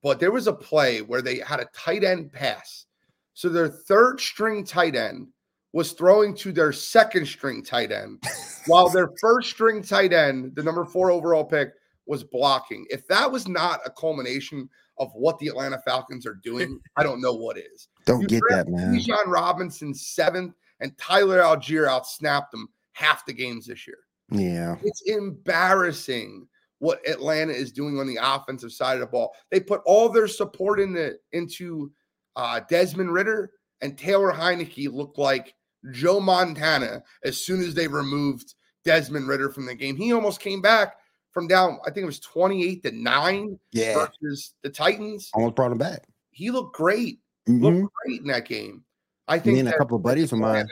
[0.02, 2.86] but there was a play where they had a tight end pass.
[3.34, 5.28] So their third string tight end
[5.72, 8.22] was throwing to their second string tight end,
[8.66, 11.70] while their first string tight end, the number four overall pick,
[12.06, 12.86] was blocking.
[12.90, 14.68] If that was not a culmination
[14.98, 17.88] of what the Atlanta Falcons are doing, I don't know what is.
[18.04, 18.94] Don't You get that, man.
[18.94, 23.98] Bijan Robinson seventh, and Tyler Allgeier outsnapped them half the games this year.
[24.30, 24.76] Yeah.
[24.82, 29.32] It's embarrassing what Atlanta is doing on the offensive side of the ball.
[29.50, 31.92] They put all their support in the, into
[32.36, 35.54] uh, Desmond Ridder and Taylor Heinicke looked like
[35.90, 39.96] Joe Montana as soon as they removed Desmond Ridder from the game.
[39.96, 40.94] He almost came back
[41.32, 43.94] from down, I think it was 28 to 9 Yeah.
[43.94, 45.30] versus the Titans.
[45.34, 46.04] Almost brought him back.
[46.30, 47.20] He looked great.
[47.48, 47.60] Mhm.
[47.80, 48.84] Looked great in that game.
[49.28, 50.66] I think and a couple of buddies of mine.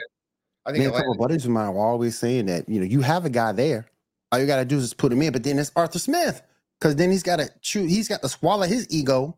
[0.65, 2.85] I think and a couple of buddies of mine were always saying that you know
[2.85, 3.87] you have a guy there.
[4.31, 5.33] All you got to do is put him in.
[5.33, 6.41] But then it's Arthur Smith
[6.79, 7.85] because then he's got to chew.
[7.85, 9.37] He's got to swallow his ego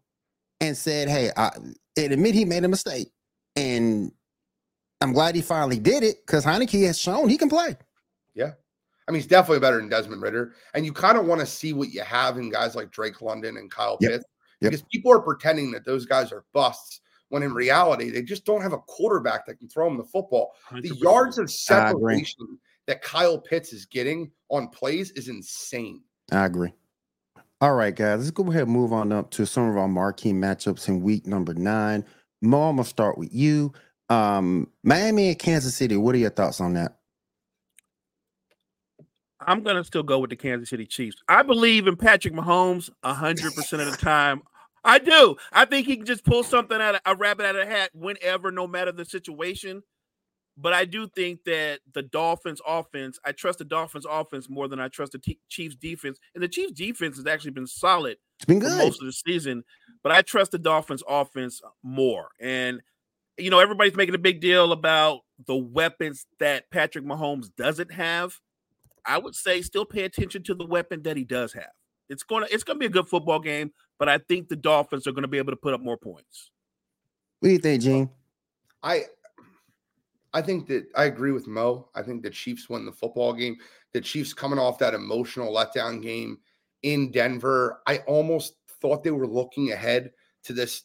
[0.60, 1.52] and said, "Hey, I
[1.98, 3.12] and admit he made a mistake."
[3.56, 4.12] And
[5.02, 7.76] I'm glad he finally did it because Heinicke has shown he can play.
[8.34, 8.54] Yeah.
[9.08, 10.54] I mean, he's definitely better than Desmond Ridder.
[10.74, 13.58] And you kind of want to see what you have in guys like Drake London
[13.58, 14.12] and Kyle Yep.
[14.12, 14.26] Pitts
[14.62, 14.72] Yep.
[14.72, 18.62] because people are pretending that those guys are busts when in reality they just don't
[18.62, 20.54] have a quarterback that can throw them the football.
[20.72, 21.02] The 100%.
[21.04, 26.02] yards of separation that Kyle Pitts is getting on plays is insane.
[26.32, 26.74] I agree.
[27.64, 30.34] All right, guys, let's go ahead and move on up to some of our marquee
[30.34, 32.04] matchups in week number nine.
[32.42, 33.72] Mo, I'm gonna start with you.
[34.10, 35.96] Um, Miami and Kansas City.
[35.96, 36.98] What are your thoughts on that?
[39.40, 41.16] I'm gonna still go with the Kansas City Chiefs.
[41.30, 44.42] I believe in Patrick Mahomes hundred percent of the time.
[44.84, 45.38] I do.
[45.54, 47.92] I think he can just pull something out of a rabbit out of a hat
[47.94, 49.84] whenever, no matter the situation.
[50.56, 54.80] But I do think that the Dolphins offense, I trust the Dolphins offense more than
[54.80, 56.20] I trust the T- Chiefs defense.
[56.36, 58.78] And the Chiefs defense has actually been solid It's been for good.
[58.78, 59.64] most of the season,
[60.04, 62.30] but I trust the Dolphins offense more.
[62.40, 62.82] And
[63.38, 68.40] you know, everybody's making a big deal about the weapons that Patrick Mahomes doesn't have.
[69.06, 71.72] I would say still pay attention to the weapon that he does have.
[72.10, 75.12] It's gonna it's gonna be a good football game, but I think the Dolphins are
[75.14, 76.52] gonna be able to put up more points.
[77.40, 78.10] What do you think, Gene?
[78.84, 79.06] I
[80.34, 81.90] I think that I agree with Mo.
[81.96, 83.58] I think the Chiefs won the football game.
[83.94, 86.40] The Chiefs coming off that emotional letdown game
[86.82, 87.82] in Denver.
[87.86, 90.12] I almost thought they were looking ahead
[90.44, 90.84] to this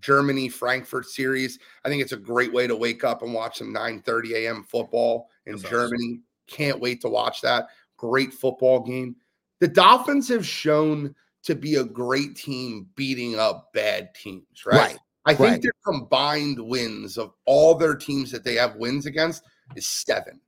[0.00, 1.58] Germany Frankfurt series.
[1.84, 4.62] I think it's a great way to wake up and watch some 9:30 a.m.
[4.62, 5.78] football in That's awesome.
[5.78, 6.20] Germany.
[6.46, 7.68] Can't wait to watch that.
[7.96, 9.16] Great football game.
[9.60, 14.76] The Dolphins have shown to be a great team beating up bad teams, right?
[14.76, 14.98] Right.
[15.26, 15.62] I think Right.
[15.62, 19.42] their combined wins of all their teams that they have wins against
[19.74, 20.40] is seven.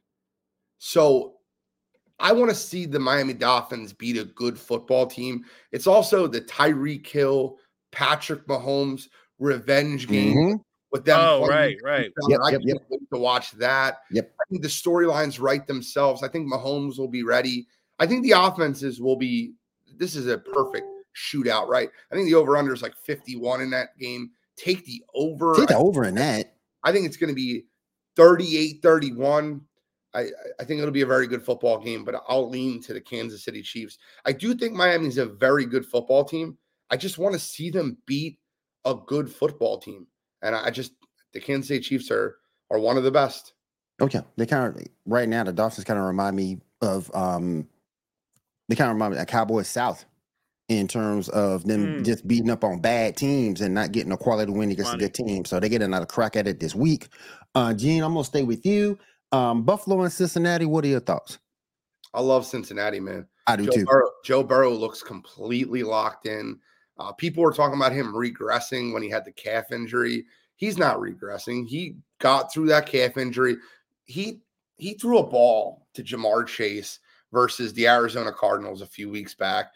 [0.78, 1.34] So
[2.18, 5.44] I want to see the Miami Dolphins beat a good football team.
[5.72, 7.58] It's also the Tyreek Hill,
[7.92, 9.08] Patrick Mahomes
[9.38, 10.60] revenge game Mhm.
[10.92, 11.18] with them.
[11.20, 12.10] Oh, right, right.
[12.28, 12.86] Yep, I yep, can't yep.
[12.88, 13.98] wait to watch that.
[14.10, 14.34] Yep.
[14.40, 16.22] I think the storylines write themselves.
[16.22, 17.66] I think Mahomes will be ready.
[17.98, 19.54] I think the offenses will be.
[19.98, 21.90] This is a perfect shootout, right?
[22.10, 24.30] I think the over under is like 51 in that game.
[24.56, 25.54] Take the over.
[25.54, 26.54] Take the over in that.
[26.82, 27.64] I think it's going to be
[28.16, 29.60] 38 31.
[30.14, 30.20] I,
[30.60, 33.44] I- think it'll be a very good football game, but I'll lean to the Kansas
[33.44, 33.98] City Chiefs.
[34.24, 36.56] I do think Miami's a very good football team.
[36.90, 38.38] I just want to see them beat
[38.84, 40.06] a good football team.
[40.42, 40.92] And I I just,
[41.32, 42.36] the Kansas City Chiefs are
[42.70, 43.52] are one of the best.
[44.00, 44.22] Okay.
[44.36, 47.66] They kind of right now the Dolphins kind of remind me of um
[48.68, 50.04] they kind of remind me of Cowboys South
[50.68, 52.04] in terms of them Mm.
[52.04, 55.04] just beating up on bad teams and not getting a quality win against Funny.
[55.04, 55.44] a good team.
[55.44, 57.08] So they get another crack at it this week.
[57.54, 58.98] Uh Gene, I'm gonna stay with you.
[59.32, 61.38] Um Buffalo and Cincinnati, what are your thoughts?
[62.14, 63.26] I love Cincinnati, man.
[63.46, 63.84] I do Joe too.
[63.84, 66.58] Burrow, Joe Burrow looks completely locked in.
[66.98, 70.24] Uh, people were talking about him regressing when he had the calf injury.
[70.56, 71.66] He's not regressing.
[71.68, 73.56] He got through that calf injury.
[74.04, 74.40] He
[74.78, 76.98] he threw a ball to Ja'Marr Chase
[77.32, 79.72] versus the Arizona Cardinals a few weeks back.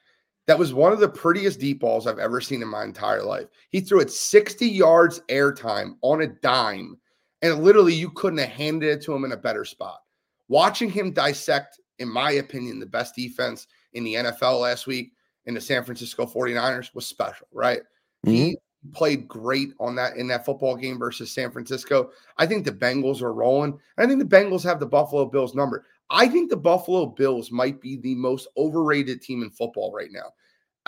[0.51, 3.47] That was one of the prettiest deep balls I've ever seen in my entire life.
[3.69, 6.99] He threw it 60 yards airtime on a dime,
[7.41, 10.01] and literally you couldn't have handed it to him in a better spot.
[10.49, 15.13] Watching him dissect, in my opinion, the best defense in the NFL last week
[15.47, 17.83] in the San Francisco 49ers was special, right?
[18.25, 18.91] He mm-hmm.
[18.91, 22.11] played great on that in that football game versus San Francisco.
[22.39, 23.79] I think the Bengals are rolling.
[23.99, 25.87] I think the Bengals have the Buffalo Bills number.
[26.11, 30.33] I think the Buffalo Bills might be the most overrated team in football right now.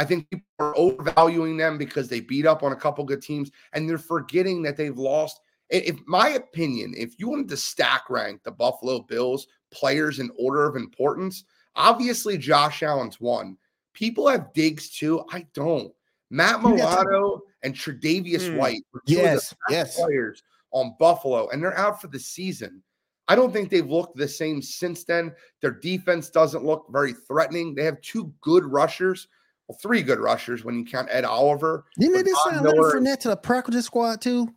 [0.03, 3.53] I think people are overvaluing them because they beat up on a couple good teams
[3.73, 5.39] and they're forgetting that they've lost.
[5.71, 10.67] If my opinion, if you wanted to stack rank the Buffalo Bills players in order
[10.67, 11.45] of importance,
[11.77, 13.57] obviously Josh Allen's one.
[13.95, 15.25] People have digs too.
[15.31, 15.93] I don't.
[16.31, 18.57] Matt Milano and Tre'Davious Hmm.
[18.57, 19.97] White were two of the best yes.
[19.97, 22.83] players on Buffalo, and they're out for the season.
[23.29, 25.33] I don't think they've looked the same since then.
[25.61, 27.75] Their defense doesn't look very threatening.
[27.75, 29.29] They have two good rushers,
[29.73, 31.85] well, three good rushers when you count Ed Oliver.
[31.99, 34.49] Didn't they just sign Leonard Fournette to the practice squad too?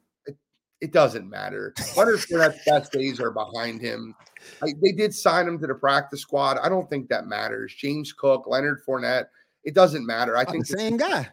[0.82, 1.74] It doesn't matter.
[1.96, 4.14] Leonard Fournette's best days are behind him.
[4.62, 6.58] I, they did sign him to the practice squad.
[6.58, 7.74] I don't think that matters.
[7.74, 9.26] James Cook, Leonard Fournette,
[9.64, 10.38] it doesn't matter.
[10.38, 11.30] I Oh, think the same guy.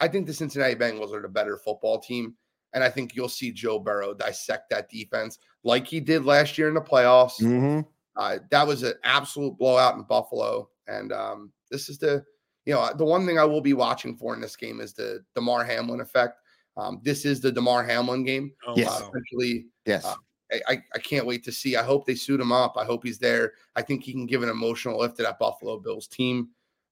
[0.00, 2.34] I think the Cincinnati Bengals are the better football team.
[2.72, 6.68] And I think you'll see Joe Burrow dissect that defense like he did last year
[6.68, 7.38] in the playoffs.
[7.40, 7.80] hmm
[8.16, 10.68] Uh, that was an absolute blowout in Buffalo.
[10.86, 12.24] And um, this is the,
[12.66, 15.24] you know, the one thing I will be watching for in this game is the
[15.34, 16.38] Damar Hamlin effect.
[16.76, 18.52] Um, this is the Damar Hamlin game.
[18.66, 18.88] Oh, Yes.
[18.88, 19.10] Uh, wow.
[19.10, 20.04] essentially, Yes.
[20.04, 20.14] Uh,
[20.52, 21.76] I, I, I can't wait to see.
[21.76, 22.76] I hope they suit him up.
[22.76, 23.52] I hope he's there.
[23.76, 26.48] I think he can give an emotional lift to that Buffalo Bills team.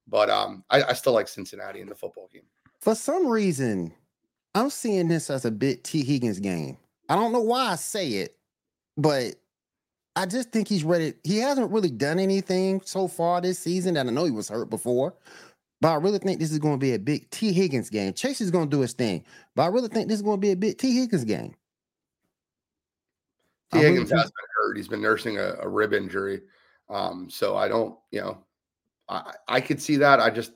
[0.06, 2.42] But um, I, I still like Cincinnati in the football game.
[2.80, 3.92] For some reason,
[4.54, 6.78] I'm seeing this as a bit Tee Higgins game.
[7.08, 8.36] I don't know why I say it,
[8.96, 9.34] but
[10.16, 11.14] I just think he's ready.
[11.24, 13.96] He hasn't really done anything so far this season.
[13.96, 15.14] And I know he was hurt before,
[15.80, 18.12] but I really think this is going to be a big Tee Higgins game.
[18.12, 20.40] Chase is going to do his thing, but I really think this is going to
[20.40, 21.54] be a big Tee Higgins game.
[23.72, 23.78] T.
[23.78, 24.76] I really Higgins think- has been hurt.
[24.76, 26.42] He's been nursing a, a rib injury.
[26.88, 28.38] Um, so I don't, you know,
[29.08, 30.20] I, I could see that.
[30.20, 30.52] I just,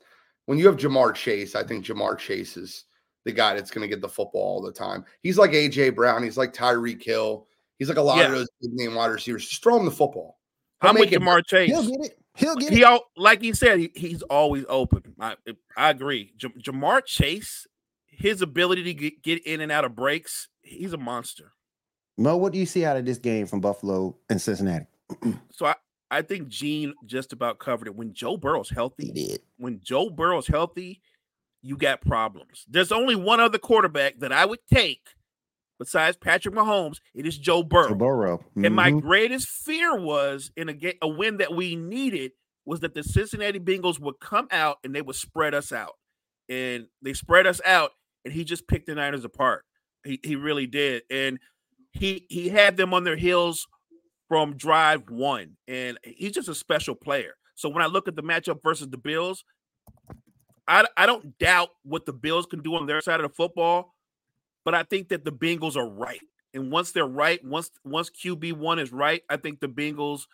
[0.46, 2.84] when you have Ja'Marr Chase, I think Ja'Marr Chase is
[3.24, 5.04] the guy that's going to get the football all the time.
[5.22, 6.22] He's like AJ Brown.
[6.22, 7.46] He's like Tyreek Hill.
[7.78, 9.46] He's like a lot of those big name wide receivers.
[9.48, 10.38] Just throw him the football.
[10.80, 11.70] He'll I'm with make it- Ja'Marr Chase.
[11.70, 12.18] He'll get it.
[12.34, 12.84] He'll get He it.
[12.84, 15.14] all like he said, he, he's always open.
[15.20, 15.36] I
[15.76, 16.32] I agree.
[16.36, 17.66] J- Ja'Marr Chase,
[18.06, 21.52] his ability to get, get in and out of breaks, he's a monster.
[22.18, 24.86] Mo, what do you see out of this game from Buffalo and Cincinnati?
[25.52, 25.74] So I,
[26.10, 27.94] I think Gene just about covered it.
[27.94, 29.40] When Joe Burrow's He healthy, did.
[29.58, 31.00] when Joe Burrow's healthy,
[31.62, 32.64] you got problems.
[32.68, 35.00] There's only one other quarterback that I would take
[35.82, 36.98] besides Patrick Mahomes.
[37.14, 37.88] It is Joe Burrow.
[37.88, 38.44] Joe Burrow.
[38.56, 39.00] And my Mhm.
[39.00, 42.32] greatest fear was in a game, a win that we needed
[42.64, 45.98] was that the Cincinnati Bengals would come out and they would spread us out.
[46.48, 47.92] And they spread us out,
[48.24, 49.64] and he just picked the Niners apart.
[50.04, 51.02] He he really did.
[51.10, 51.40] And
[51.92, 53.66] he he had them on their heels
[54.28, 55.56] from drive one.
[55.66, 57.34] And he's just a special player.
[57.54, 59.44] So when I look at the matchup versus the Bills,
[60.68, 63.91] I, I don't doubt what the Bills can do on their side of the football,
[64.64, 66.20] but I think that the Bengals are right.
[66.54, 70.26] And once they're right, once once QB one is right, I think the Bengals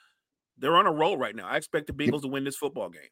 [0.59, 1.47] they're on a roll right now.
[1.47, 3.03] I expect the Bengals to win this football game.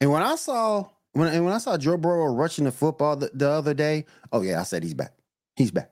[0.00, 3.30] And when I saw when and when I saw Joe Burrow rushing the football the,
[3.32, 5.12] the other day, oh yeah, I said he's back.
[5.54, 5.90] He's back.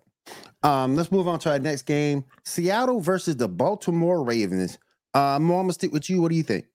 [0.63, 4.79] Um, let's move on to our next game: Seattle versus the Baltimore Ravens.
[5.15, 6.21] Uh, Mo, I'm gonna stick with you.
[6.21, 6.67] What do you think?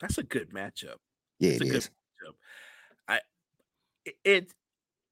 [0.00, 0.96] That's a good matchup.
[1.40, 2.34] Yeah, It's it a good matchup.
[3.08, 3.20] I
[4.24, 4.54] it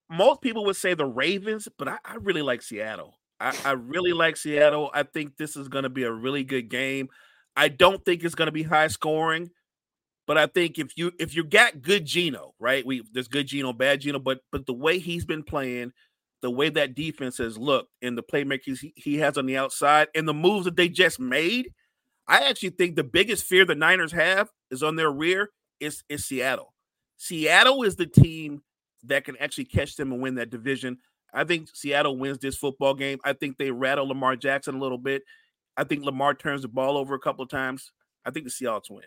[0.09, 3.19] most people would say the Ravens, but I, I really like Seattle.
[3.40, 4.90] I, I really like Seattle.
[4.95, 7.09] I think this is going to be a really good game.
[7.57, 9.51] I don't think it's going to be high scoring,
[10.27, 12.85] but I think if you if you got good Geno, right?
[12.85, 15.92] We there's good Geno, bad Geno, but but the way he's been playing,
[16.42, 20.09] the way that defense has looked, and the playmakers he, he has on the outside,
[20.14, 21.73] and the moves that they just made,
[22.29, 26.27] I actually think the biggest fear the Niners have is on their rear is is
[26.27, 26.75] Seattle.
[27.16, 28.62] Seattle is the team
[29.09, 30.99] that can actually catch them and win that division.
[31.33, 33.19] I think Seattle wins this football game.
[33.25, 35.23] I think they rattle Lamar Jackson a little bit.
[35.77, 37.92] I think Lamar turns the ball over a couple of times.
[38.25, 39.03] I think the Seahawks win.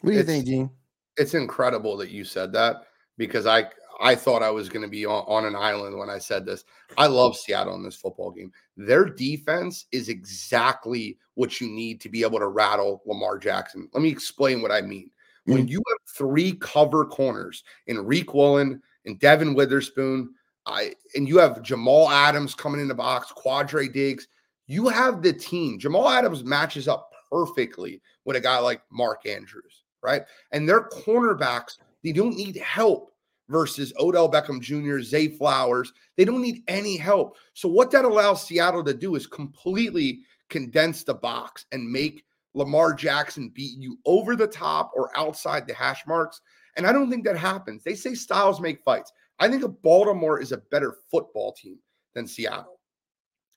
[0.00, 0.70] What do you It's- think, Gene?
[1.16, 5.06] It's incredible that you said that because I I thought I was going to be
[5.06, 6.64] on, on an island when I said this.
[6.98, 8.52] I love Seattle in this football game.
[8.76, 13.88] Their defense is exactly what you need to be able to rattle Lamar Jackson.
[13.94, 15.10] Let me explain what I mean.
[15.46, 15.70] When mm.
[15.70, 20.34] you have three cover corners in Riq Woolen and Devon Witherspoon,
[20.66, 24.28] I and you have Jamal Adams coming in the box, Quandre Diggs,
[24.66, 25.78] you have the team.
[25.78, 30.22] Jamal Adams matches up perfectly with a guy like Mark Andrews, right?
[30.52, 33.12] And their cornerbacks, they don't need help
[33.48, 35.92] versus Odell Beckham Jr., Zay Flowers.
[36.16, 37.36] They don't need any help.
[37.54, 42.24] So, what that allows Seattle to do is completely condense the box and make
[42.56, 46.40] Lamar Jackson beat you over the top or outside the hash marks.
[46.76, 47.84] And I don't think that happens.
[47.84, 49.12] They say styles make fights.
[49.38, 51.78] I think Baltimore is a better football team
[52.14, 52.80] than Seattle.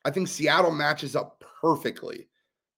[0.04, 2.28] I think Seattle matches up perfectly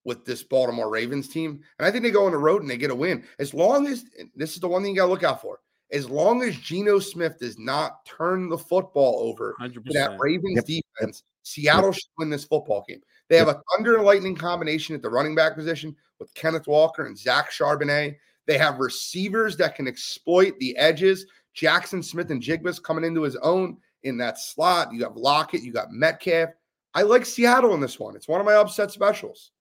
[0.05, 1.61] with this Baltimore Ravens team.
[1.79, 3.23] And I think they go on the road and they get a win.
[3.39, 4.05] As long as
[4.35, 5.59] this is the one thing you got to look out for.
[5.91, 9.73] As long as Geno Smith does not turn the football over 100%.
[9.73, 10.83] to that Ravens yep.
[10.99, 13.01] defense, Seattle should win this football game.
[13.29, 17.05] They have a thunder and lightning combination at the running back position with Kenneth Walker
[17.05, 18.17] and Zach Charbonnet.
[18.45, 21.25] They have receivers that can exploit the edges.
[21.53, 24.93] Jackson Smith-Njigba's coming into his own in that slot.
[24.93, 26.49] You have Lockett, you got Metcalf.
[26.93, 28.15] I like Seattle in this one.
[28.15, 29.51] It's one of my upset specials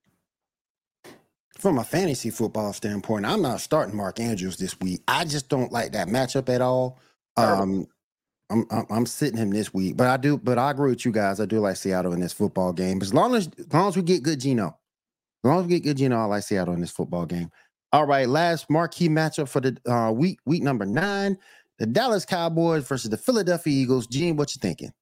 [1.60, 5.02] from a fantasy football standpoint, I'm not starting Mark Andrews this week.
[5.06, 6.98] I just don't like that matchup at all.
[7.36, 7.86] Um,
[8.50, 10.36] I'm, I'm, I'm sitting him this week, but I do.
[10.36, 11.40] But I agree with you guys.
[11.40, 13.00] I do like Seattle in this football game.
[13.00, 15.84] As long as as long as we get good Geno, as long as we get
[15.84, 17.50] good Geno, I like Seattle in this football game.
[17.92, 21.38] All right, last marquee matchup for the uh, week week number nine:
[21.78, 24.06] the Dallas Cowboys versus the Philadelphia Eagles.
[24.06, 24.92] Gene, what you thinking?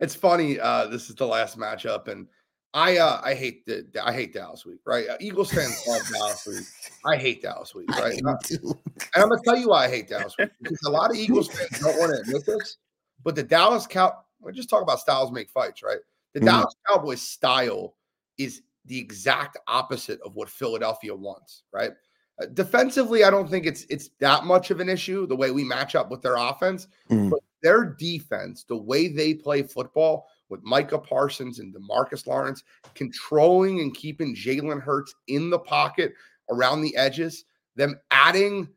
[0.00, 0.58] It's funny.
[0.58, 2.26] Uh, this is the last matchup, and
[2.74, 5.08] I uh, I hate the I hate Dallas week, right?
[5.08, 6.66] Uh, Eagles fans love Dallas week.
[7.04, 8.18] I hate Dallas week, right?
[8.18, 8.28] And
[9.16, 11.80] I'm gonna tell you why I hate Dallas week because a lot of Eagles fans
[11.80, 12.78] don't want to admit this,
[13.24, 15.98] but the Dallas Cow we just talk about styles make fights, right?
[16.34, 17.96] The mm Dallas Cowboys style
[18.38, 21.92] is the exact opposite of what Philadelphia wants, right?
[22.40, 25.64] Uh, defensively, I don't think it's it's that much of an issue the way we
[25.64, 30.62] match up with their offense, mm but their defense, the way they play football with
[30.62, 36.14] Micah Parsons and Demarcus Lawrence, controlling and keeping Jalen Hurts in the pocket
[36.50, 37.44] around the edges,
[37.76, 38.68] them adding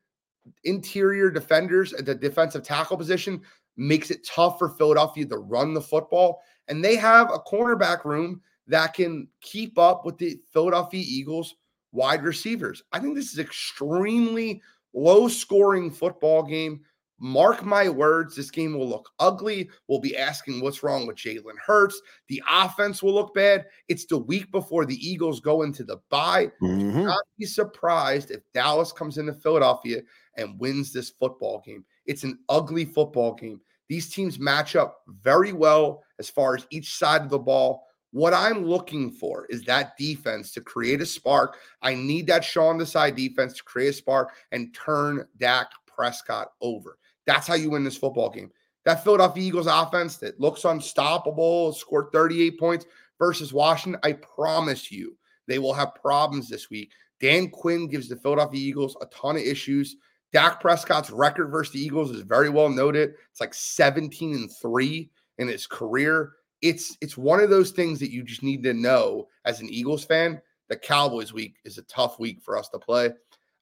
[0.63, 3.41] interior defenders at the defensive tackle position
[3.77, 6.41] makes it tough for Philadelphia to run the football.
[6.67, 11.55] And they have a cornerback room that can keep up with the Philadelphia Eagles
[11.91, 12.83] wide receivers.
[12.91, 14.61] I think this is extremely
[14.93, 16.81] low scoring football game
[17.19, 19.69] Mark my words, this game will look ugly.
[19.87, 22.01] We'll be asking what's wrong with Jalen Hurts.
[22.27, 23.65] The offense will look bad.
[23.87, 26.51] It's the week before the Eagles go into the bye.
[26.61, 27.03] Mm-hmm.
[27.03, 30.01] Not be surprised if Dallas comes into Philadelphia
[30.37, 31.85] and wins this football game.
[32.05, 33.61] It's an ugly football game.
[33.87, 37.85] These teams match up very well as far as each side of the ball.
[38.11, 41.57] What I'm looking for is that defense to create a spark.
[41.81, 46.97] I need that Sean Desai defense to create a spark and turn Dak Prescott over.
[47.25, 48.51] That's how you win this football game.
[48.85, 52.85] That Philadelphia Eagles offense that looks unstoppable, scored 38 points
[53.17, 53.99] versus Washington.
[54.03, 56.91] I promise you, they will have problems this week.
[57.21, 59.95] Dan Quinn gives the Philadelphia Eagles a ton of issues.
[60.33, 63.13] Dak Prescott's record versus the Eagles is very well noted.
[63.31, 66.33] It's like 17 and 3 in his career.
[66.61, 70.03] It's it's one of those things that you just need to know as an Eagles
[70.03, 70.41] fan.
[70.69, 73.11] The Cowboys week is a tough week for us to play.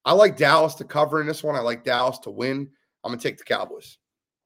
[0.06, 1.56] I like Dallas to cover in this one.
[1.56, 2.69] I like Dallas to win.
[3.03, 3.97] I'm gonna take the Cowboys.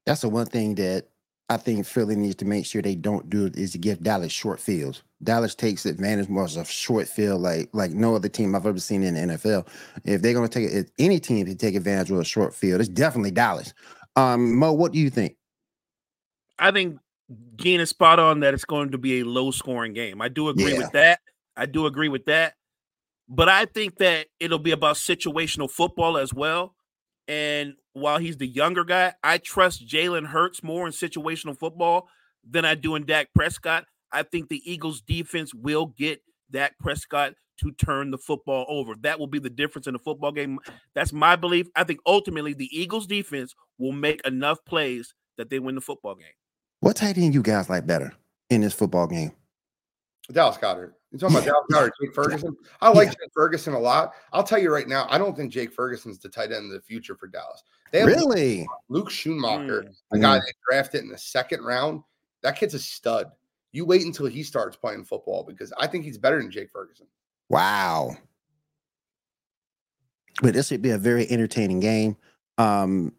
[0.06, 1.08] That's the one thing that
[1.50, 4.60] I think Philly needs to make sure they don't do is to give Dallas short
[4.60, 5.04] fields.
[5.24, 9.04] Dallas takes advantage more of short field like like no other team I've ever seen
[9.04, 9.68] in the NFL.
[10.04, 12.90] If they're gonna take it, any team to take advantage of a short field, it's
[12.90, 13.74] definitely Dallas.
[14.16, 15.36] Um, Mo, what do you think?
[16.58, 17.00] I think
[17.58, 20.22] Gene is spot on that it's going to be a low scoring game.
[20.22, 20.80] I do agree yeah.
[20.80, 21.20] with that.
[21.58, 22.54] I do agree with that.
[23.28, 26.76] But I think that it'll be about situational football as well.
[27.28, 32.08] And while he's the younger guy, I trust Jalen Hurts more in situational football
[32.48, 33.86] than I do in Dak Prescott.
[34.12, 36.22] I think the Eagles defense will get
[36.52, 38.94] Dak Prescott to turn the football over.
[39.02, 40.60] That will be the difference in the football game.
[40.94, 41.68] That's my belief.
[41.76, 46.16] I think ultimately the Eagles defense will make enough plays that they win the football
[46.16, 46.28] game.
[46.82, 48.14] What tight end you guys like better
[48.50, 49.32] in this football game?
[50.32, 50.94] Dallas Goedert.
[51.12, 52.56] You're talking about Dallas Goedert, Jake Ferguson?
[52.82, 53.14] I like yeah.
[53.14, 54.14] Jake Ferguson a lot.
[54.34, 56.82] I'll tell you right now, I don't think Jake Ferguson's the tight end of the
[56.82, 57.64] future for Dallas.
[57.92, 59.94] They have really Luke Schoonmaker, mm.
[60.14, 60.42] a guy mm.
[60.42, 62.02] they drafted in the second round.
[62.42, 63.32] That kid's a stud.
[63.72, 67.08] You wait until he starts playing football because I think he's better than Jake Ferguson.
[67.50, 68.16] Wow.
[70.42, 72.18] But this would be a very entertaining game.
[72.58, 73.14] Um,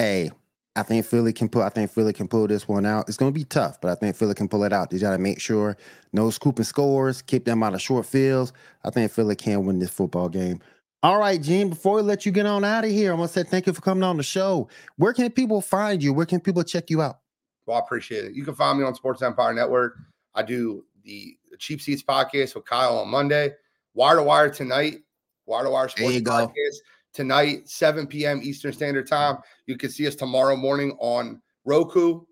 [0.00, 0.30] a
[0.74, 1.62] I think Philly can pull.
[1.62, 3.08] I think Philly can pull this one out.
[3.08, 4.90] It's going to be tough, but I think Philly can pull it out.
[4.90, 5.76] They got to make sure
[6.12, 8.52] no scooping scores, keep them out of short fields.
[8.84, 10.60] I think Philly can win this football game.
[11.02, 13.40] All right, Gene, before we let you get on out of here, I want to
[13.40, 14.68] say thank you for coming on the show.
[14.96, 16.14] Where can people find you?
[16.14, 17.18] Where can people check you out?
[17.66, 18.34] Well, I appreciate it.
[18.34, 19.98] You can find me on Sports Empire Network.
[20.34, 23.52] I do the Cheap Seats podcast with Kyle on Monday.
[23.94, 25.00] Wire to Wire tonight.
[25.44, 26.30] Wire to Wire Sports go.
[26.30, 26.76] podcast
[27.12, 28.40] tonight, 7 p.m.
[28.42, 29.38] Eastern Standard Time.
[29.66, 32.22] You can see us tomorrow morning on Roku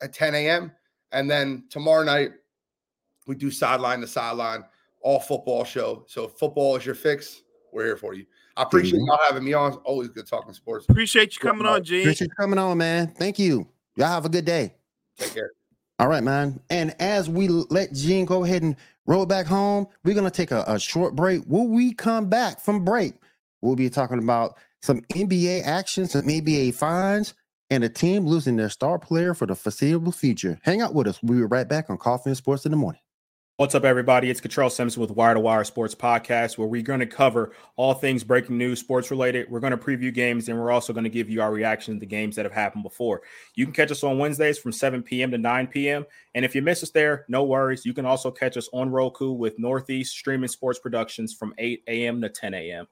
[0.00, 0.72] at 10 a.m.
[1.12, 2.32] And then tomorrow night,
[3.26, 4.64] we do sideline to sideline,
[5.00, 6.04] all football show.
[6.06, 8.26] So if football is your fix, we're here for you.
[8.56, 9.74] I appreciate y'all having me on.
[9.84, 10.86] Always good talking sports.
[10.88, 12.00] Appreciate you coming on, Gene.
[12.00, 13.08] Appreciate you coming on, man.
[13.08, 13.68] Thank you.
[13.96, 14.74] Y'all have a good day.
[15.16, 15.52] Take care.
[16.00, 16.60] All right, man.
[16.70, 18.76] And as we let Gene go ahead and
[19.06, 21.42] roll back home, we're going to take a, a short break.
[21.44, 23.14] When we come back from break,
[23.60, 27.34] we'll be talking about some NBA action, some NBA fines,
[27.70, 30.58] and a team losing their star player for the foreseeable future.
[30.62, 31.18] Hang out with us.
[31.22, 33.00] We'll be right back on Coffee and Sports in the morning.
[33.58, 34.30] What's up, everybody?
[34.30, 37.92] It's Control Simpson with Wire to Wire Sports Podcast, where we're going to cover all
[37.92, 39.50] things breaking news, sports related.
[39.50, 41.98] We're going to preview games, and we're also going to give you our reaction to
[41.98, 43.22] the games that have happened before.
[43.56, 45.32] You can catch us on Wednesdays from 7 p.m.
[45.32, 46.06] to 9 p.m.
[46.36, 47.84] And if you miss us there, no worries.
[47.84, 52.20] You can also catch us on Roku with Northeast Streaming Sports Productions from 8 a.m.
[52.20, 52.86] to 10 a.m.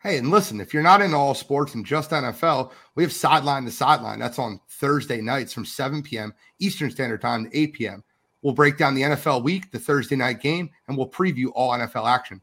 [0.00, 3.64] Hey, and listen, if you're not into all sports and just NFL, we have Sideline
[3.64, 4.20] to Sideline.
[4.20, 6.32] That's on Thursday nights from 7 p.m.
[6.60, 8.04] Eastern Standard Time to 8 p.m.
[8.42, 12.08] We'll break down the NFL week, the Thursday night game, and we'll preview all NFL
[12.08, 12.40] action.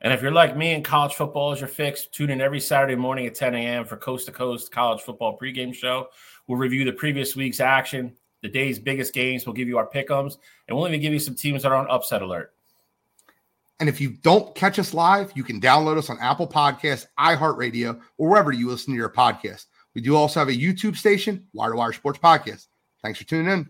[0.00, 2.94] And if you're like me and college football is your fix, tune in every Saturday
[2.94, 3.84] morning at 10 a.m.
[3.84, 6.08] for Coast to Coast College Football pregame show.
[6.46, 9.44] We'll review the previous week's action, the day's biggest games.
[9.44, 11.90] We'll give you our pickums, and we'll even give you some teams that are on
[11.90, 12.54] upset alert.
[13.80, 18.00] And if you don't catch us live, you can download us on Apple Podcasts, iHeartRadio,
[18.16, 19.66] or wherever you listen to your podcast.
[19.94, 22.66] We do also have a YouTube station, Wire to Wire Sports Podcast.
[23.02, 23.68] Thanks for tuning in.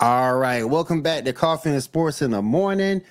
[0.00, 0.64] All right.
[0.64, 3.02] Welcome back to Coffee and Sports in the morning.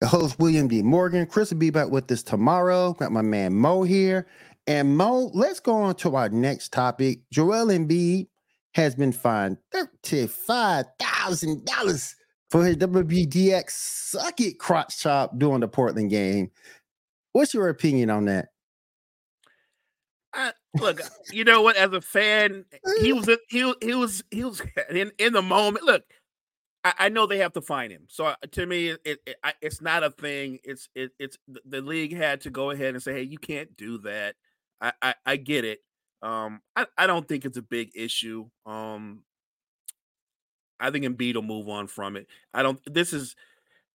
[0.00, 0.80] The host, William D.
[0.80, 1.26] Morgan.
[1.26, 2.94] Chris will be back with us tomorrow.
[2.94, 4.26] Got my man Mo here.
[4.66, 7.20] And Mo, let's go on to our next topic.
[7.30, 8.28] Joel Embiid
[8.72, 12.14] has been fined $35,000
[12.50, 16.50] for his WBDX suck it crotch chop during the Portland game.
[17.32, 18.48] What's your opinion on that?
[20.78, 21.00] Look,
[21.32, 21.76] you know what?
[21.76, 22.64] As a fan,
[23.00, 25.84] he was he he was he was in in the moment.
[25.84, 26.04] Look,
[26.84, 28.06] I, I know they have to find him.
[28.08, 30.60] So uh, to me, it, it I, it's not a thing.
[30.62, 33.76] It's it, it's the- the league had to go ahead and say, hey, you can't
[33.76, 34.36] do that.
[34.80, 35.80] I I, I get it.
[36.22, 38.48] Um, I, I don't think it's a big issue.
[38.66, 39.24] Um,
[40.80, 42.26] I think Embiid will move on from it.
[42.54, 42.80] I don't.
[42.92, 43.36] This is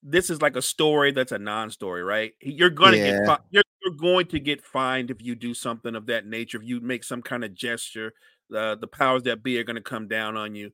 [0.04, 2.34] this is like a story that's a non-story, right?
[2.42, 3.18] You're gonna Yeah.
[3.18, 6.58] get fi- you're, you're going to get fined if you do something of that nature.
[6.58, 8.14] If you make some kind of gesture,
[8.50, 10.72] the the powers that be are going to come down on you.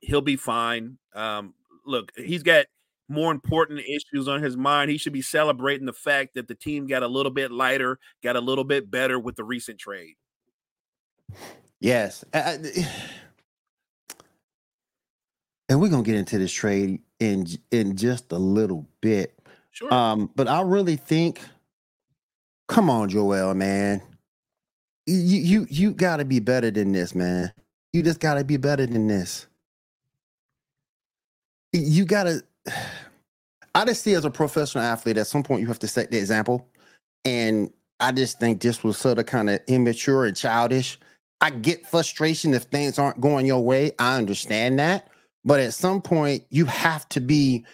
[0.00, 0.98] He'll be fine.
[1.14, 1.54] Um,
[1.86, 2.66] look, he's got
[3.08, 4.90] more important issues on his mind.
[4.90, 8.36] He should be celebrating the fact that the team got a little bit lighter, got
[8.36, 10.14] a little bit better with the recent trade.
[11.80, 12.24] Yes.
[12.32, 12.92] I- I-
[15.68, 19.38] and we're gonna get into this trade in in just a little bit.
[19.70, 19.92] Sure.
[19.92, 21.40] Um, but I really think,
[22.68, 24.02] come on, Joel, man.
[25.06, 27.52] You you you gotta be better than this, man.
[27.92, 29.46] You just gotta be better than this.
[31.72, 32.42] You gotta
[33.74, 36.18] I just see as a professional athlete, at some point you have to set the
[36.18, 36.68] example.
[37.24, 40.98] And I just think this was sort of kind of immature and childish.
[41.40, 43.92] I get frustration if things aren't going your way.
[43.98, 45.08] I understand that.
[45.44, 47.64] But at some point, you have to be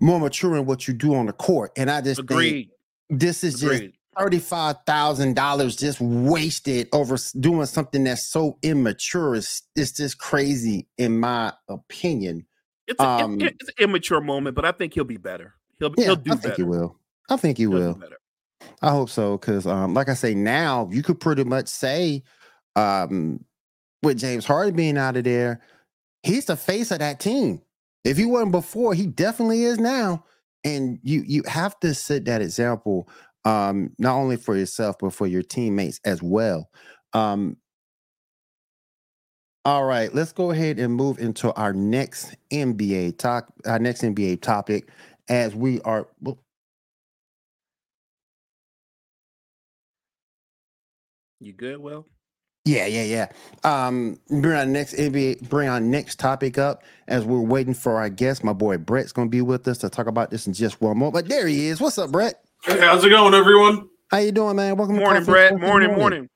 [0.00, 1.72] more mature in what you do on the court.
[1.76, 2.68] And I just think
[3.08, 3.84] this is just
[4.18, 9.34] thirty-five thousand dollars just wasted over doing something that's so immature.
[9.34, 12.46] It's, it's just crazy, in my opinion.
[12.86, 15.54] It's, a, um, it- it's an immature moment, but I think he'll be better.
[15.78, 16.48] He'll Yeah, he'll do I better.
[16.48, 16.98] think he will.
[17.30, 18.02] I think he He'll will.
[18.82, 22.22] I hope so, because um, like I say, now you could pretty much say,
[22.76, 23.44] um,
[24.02, 25.60] with James Harden being out of there,
[26.24, 27.62] he's the face of that team.
[28.04, 30.24] If he wasn't before, he definitely is now.
[30.64, 33.08] And you you have to set that example,
[33.44, 36.70] um, not only for yourself but for your teammates as well.
[37.14, 37.58] Um,
[39.66, 43.52] all right, let's go ahead and move into our next NBA talk.
[43.66, 44.90] Our next NBA topic,
[45.28, 46.08] as we are.
[46.20, 46.38] well,
[51.40, 52.08] You good, Will?
[52.66, 53.28] Yeah, yeah, yeah.
[53.62, 58.08] Um, bring our next NBA, bring our next topic up as we're waiting for our
[58.08, 58.42] guest.
[58.42, 61.12] My boy Brett's gonna be with us to talk about this in just one more.
[61.12, 61.78] But there he is.
[61.78, 62.42] What's up, Brett?
[62.62, 63.90] Hey, how's it going, everyone?
[64.10, 64.76] How you doing, man?
[64.76, 64.96] Welcome.
[64.96, 65.48] Morning, Coffee Brett.
[65.48, 66.28] Sports in Morning, morning.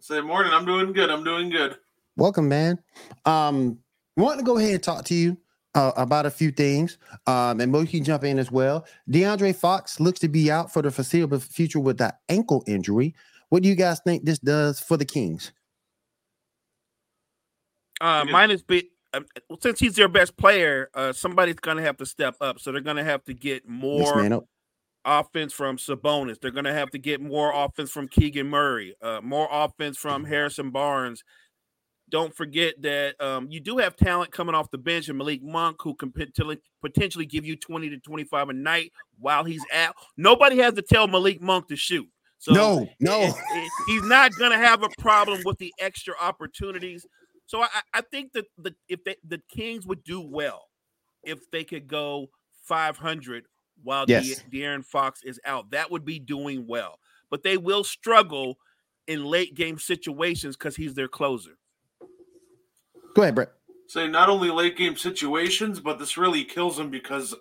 [0.00, 0.52] Say morning.
[0.52, 1.08] I'm doing good.
[1.08, 1.78] I'm doing good.
[2.14, 2.78] Welcome, man.
[3.24, 3.78] Um,
[4.18, 5.38] want to go ahead and talk to you
[5.74, 8.84] uh, about a few things, um, and Mo can jump in as well.
[9.08, 13.14] De'Aaron Fox looks to be out for the foreseeable future with that ankle injury.
[13.48, 15.52] What do you guys think this does for the Kings?
[18.00, 18.90] Uh, minus B.
[19.12, 19.20] Uh,
[19.60, 22.60] since he's their best player, uh, somebody's going to have to step up.
[22.60, 24.44] So they're going to have to get more
[25.04, 26.40] offense from Sabonis.
[26.40, 30.24] They're going to have to get more offense from Keegan Murray, uh, more offense from
[30.24, 31.24] Harrison Barnes
[32.10, 35.76] don't forget that um, you do have talent coming off the bench and Malik Monk
[35.80, 39.94] who can potentially give you 20 to 25 a night while he's out.
[40.16, 42.08] Nobody has to tell Malik Monk to shoot.
[42.38, 46.14] So no, no, it, it, he's not going to have a problem with the extra
[46.20, 47.06] opportunities.
[47.50, 50.68] So I, I think that the if they, the Kings would do well
[51.24, 52.28] if they could go
[52.62, 53.46] 500
[53.82, 54.40] while yes.
[54.48, 55.72] De, De'Aaron Fox is out.
[55.72, 58.58] That would be doing well, but they will struggle
[59.08, 61.58] in late game situations because he's their closer.
[63.16, 63.50] Go ahead, Brett.
[63.88, 67.34] Say not only late game situations, but this really kills them because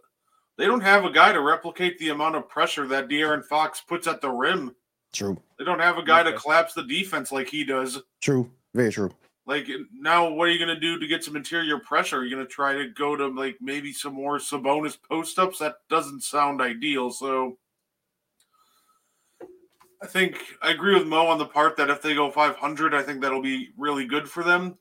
[0.58, 4.08] they don't have a guy to replicate the amount of pressure that De'Aaron Fox puts
[4.08, 4.76] at the rim.
[5.14, 5.38] True.
[5.60, 6.32] They don't have a guy okay.
[6.32, 8.02] to collapse the defense like he does.
[8.22, 8.50] True.
[8.74, 9.12] Very true.
[9.50, 12.20] Like now, what are you going to do to get some interior pressure?
[12.20, 15.58] Are you going to try to go to like maybe some more Sabonis post ups?
[15.58, 17.10] That doesn't sound ideal.
[17.10, 17.58] So
[20.04, 23.02] I think I agree with Mo on the part that if they go 500, I
[23.02, 24.78] think that'll be really good for them.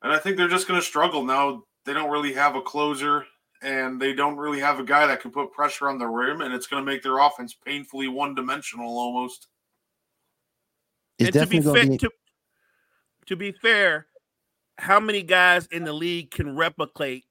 [0.00, 1.64] And I think they're just going to struggle now.
[1.84, 3.26] They don't really have a closer
[3.60, 6.54] and they don't really have a guy that can put pressure on the rim, and
[6.54, 9.48] it's going to make their offense painfully one dimensional almost.
[11.18, 11.98] It's and to be, fair, be...
[11.98, 12.10] To,
[13.26, 14.06] to be fair,
[14.78, 17.24] how many guys in the league can replicate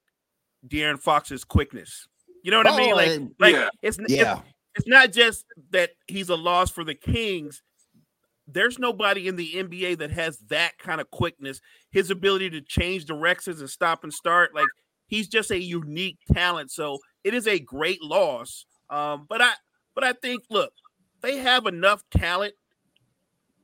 [0.68, 2.08] De'Aaron Fox's quickness?
[2.44, 2.94] You know what oh, I mean?
[2.94, 3.70] Oh, like, like yeah.
[3.82, 4.34] it's yeah.
[4.34, 4.44] It's,
[4.76, 7.62] it's not just that he's a loss for the Kings
[8.48, 11.62] there's nobody in the NBA that has that kind of quickness.
[11.92, 14.68] His ability to change directions and stop and start, like
[15.08, 16.72] he's just a unique talent.
[16.72, 18.66] So it is a great loss.
[18.90, 19.54] Um, but I
[19.96, 20.72] but I think look,
[21.22, 22.54] they have enough talent,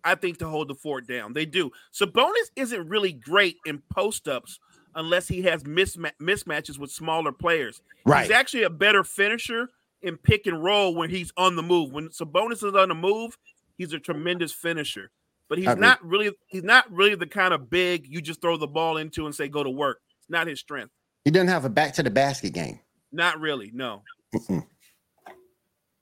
[0.04, 1.34] I think, to hold the fort down.
[1.34, 1.72] They do.
[1.94, 4.60] Sabonis isn't really great in post-ups
[4.96, 7.82] unless he has misma- mismatches with smaller players.
[8.06, 8.24] Right.
[8.24, 9.70] He's actually a better finisher
[10.02, 11.92] in pick and roll when he's on the move.
[11.92, 13.38] When Sabonis is on the move,
[13.82, 15.10] He's a tremendous finisher,
[15.50, 18.68] but he's not really he's not really the kind of big you just throw the
[18.68, 20.02] ball into and say go to work.
[20.20, 20.92] It's not his strength.
[21.26, 22.80] He doesn't have a back to the basket game.
[23.12, 24.04] Not really, no.
[24.36, 24.68] Mm-mm.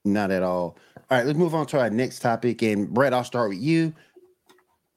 [0.04, 0.76] Not at all.
[1.10, 2.62] All right, let's move on to our next topic.
[2.62, 3.92] And Brett, I'll start with you.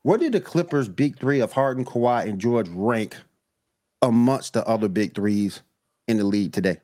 [0.04, 3.16] Where did the Clippers' big three of Harden, Kawhi, and George rank
[4.04, 5.62] amongst the other big threes
[6.08, 6.78] in the league today?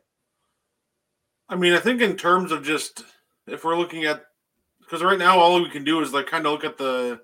[1.48, 3.04] I mean, I think in terms of just
[3.46, 4.26] if we're looking at
[4.80, 7.22] because right now all we can do is like kind of look at the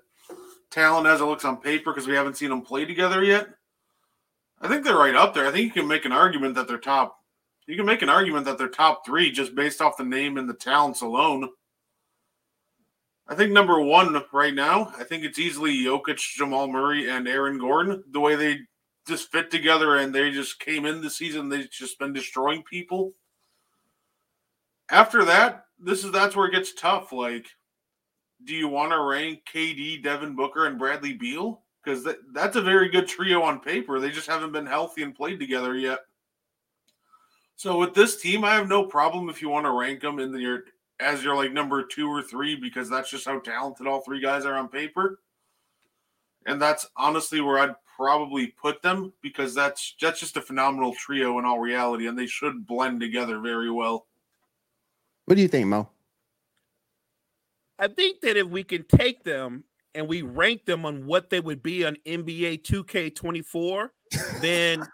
[0.70, 3.48] talent as it looks on paper because we haven't seen them play together yet.
[4.60, 5.46] I think they're right up there.
[5.46, 7.18] I think you can make an argument that they're top.
[7.66, 10.48] You can make an argument that they're top three just based off the name and
[10.48, 11.48] the talents alone.
[13.28, 17.58] I think number one right now, I think it's easily Jokic, Jamal Murray, and Aaron
[17.58, 18.04] Gordon.
[18.12, 18.58] The way they
[19.06, 23.14] just fit together and they just came in the season, they've just been destroying people.
[24.90, 27.12] After that, this is that's where it gets tough.
[27.12, 27.46] Like,
[28.44, 31.62] do you want to rank KD, Devin Booker, and Bradley Beal?
[31.82, 33.98] Because that, that's a very good trio on paper.
[33.98, 36.00] They just haven't been healthy and played together yet.
[37.56, 40.30] So with this team, I have no problem if you want to rank them in
[40.30, 40.64] the your
[41.00, 44.44] as your like number two or three because that's just how talented all three guys
[44.44, 45.20] are on paper.
[46.46, 51.38] And that's honestly where I'd probably put them because that's that's just a phenomenal trio
[51.38, 54.06] in all reality, and they should blend together very well.
[55.24, 55.88] What do you think, Mo?
[57.78, 61.40] I think that if we can take them and we rank them on what they
[61.40, 63.90] would be on NBA 2K24,
[64.40, 64.86] then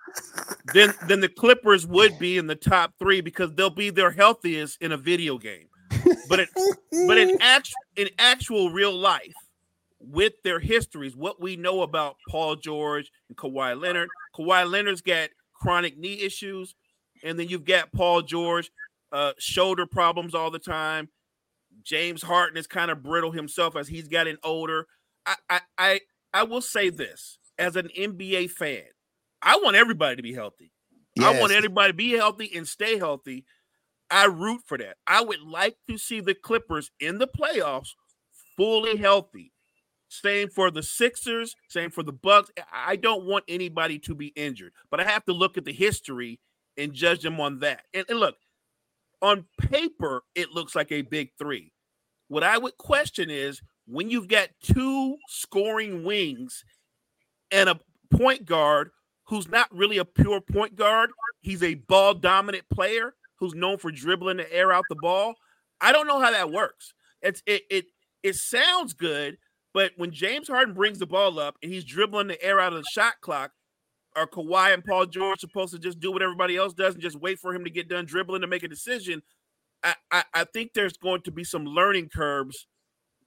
[0.73, 4.81] then then the Clippers would be in the top three because they'll be their healthiest
[4.81, 5.67] in a video game.
[6.29, 6.49] But it,
[7.07, 9.35] but in actual in actual real life,
[10.01, 15.31] with their histories, what we know about Paul George and Kawhi Leonard, Kawhi Leonard's got
[15.55, 16.75] chronic knee issues,
[17.23, 18.71] and then you've got Paul George
[19.13, 21.09] uh, shoulder problems all the time.
[21.85, 24.87] James Harden is kind of brittle himself as he's getting older.
[25.25, 26.01] I, I, I,
[26.35, 28.85] I will say this as an NBA fan,
[29.41, 30.73] I want everybody to be healthy.
[31.15, 31.35] Yes.
[31.35, 33.45] I want everybody to be healthy and stay healthy.
[34.13, 34.99] I root for that.
[35.07, 37.95] I would like to see the Clippers in the playoffs
[38.57, 39.53] fully healthy.
[40.09, 42.51] Same for the Sixers, same for the Bucks.
[42.71, 46.39] I don't want anybody to be injured, but I have to look at the history
[46.77, 47.85] and judge them on that.
[47.95, 48.37] And, and look,
[49.23, 51.73] on paper, it looks like a big three.
[52.29, 56.65] What I would question is when you've got two scoring wings
[57.51, 58.91] and a point guard
[59.25, 61.11] who's not really a pure point guard.
[61.41, 65.35] He's a ball dominant player who's known for dribbling the air out the ball.
[65.81, 66.95] I don't know how that works.
[67.21, 67.87] It's it it
[68.23, 69.37] it sounds good,
[69.75, 72.79] but when James Harden brings the ball up and he's dribbling the air out of
[72.79, 73.51] the shot clock,
[74.15, 77.21] are Kawhi and Paul George supposed to just do what everybody else does and just
[77.21, 79.23] wait for him to get done dribbling to make a decision?
[79.83, 82.69] I, I, I think there's going to be some learning curves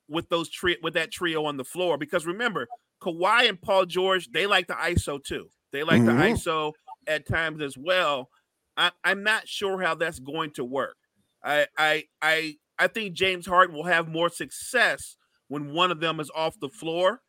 [0.07, 2.69] with those tri- with that trio on the floor because remember,
[3.01, 5.49] Kawhi and Paul George, they like the ISO too.
[5.73, 6.17] They like mm-hmm.
[6.17, 6.71] the ISO
[7.05, 8.29] at times as well.
[8.77, 10.97] I, I'm not sure how that's going to work.
[11.43, 15.17] I I I I think James Harden will have more success
[15.47, 17.21] when one of them is off the floor.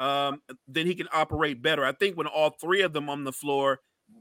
[0.00, 1.84] Um, then he can operate better.
[1.84, 3.80] I think when all three of them on the floor,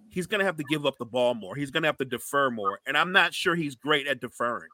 [0.10, 1.56] he's going to have to give up the ball more.
[1.56, 4.70] He's going to have to defer more, and I'm not sure he's great at deferring.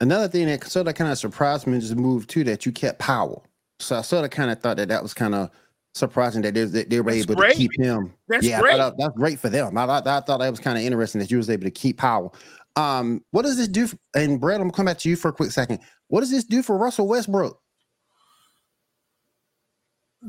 [0.00, 2.72] Another thing that sort of kind of surprised me is the move too that you
[2.72, 3.44] kept Powell.
[3.78, 5.50] So I sort of kind of thought that that was kind of
[5.94, 7.52] surprising that they, that they were that's able great.
[7.52, 8.12] to keep him.
[8.28, 8.76] That's yeah, great.
[8.76, 9.76] That, that's great for them.
[9.76, 11.98] I, I, I thought that was kind of interesting that you was able to keep
[11.98, 12.34] Powell.
[12.76, 13.86] Um, what does this do?
[13.86, 15.80] For, and Brad, I'm gonna come back to you for a quick second.
[16.08, 17.58] What does this do for Russell Westbrook?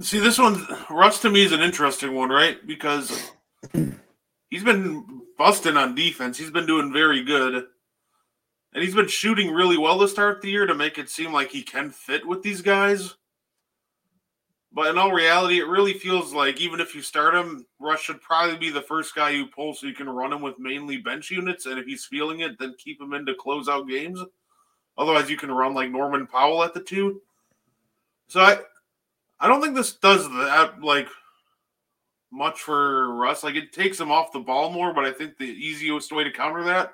[0.02, 2.66] See, this one, Russ to me is an interesting one, right?
[2.66, 3.32] Because
[4.50, 6.38] he's been busting on defense.
[6.38, 7.66] He's been doing very good.
[8.74, 11.52] And he's been shooting really well to start the year to make it seem like
[11.52, 13.14] he can fit with these guys.
[14.76, 18.22] But in all reality, it really feels like even if you start him, Russ should
[18.22, 21.30] probably be the first guy you pull so you can run him with mainly bench
[21.30, 21.68] units.
[21.68, 24.20] And if he's feeling it, then keep him in to close out games.
[24.98, 27.22] Otherwise, you can run like Norman Powell at the two.
[28.28, 28.58] So I,
[29.40, 31.08] I don't think this does that like
[32.32, 33.44] much for Russ.
[33.44, 36.32] Like it takes him off the ball more, but I think the easiest way to
[36.32, 36.94] counter that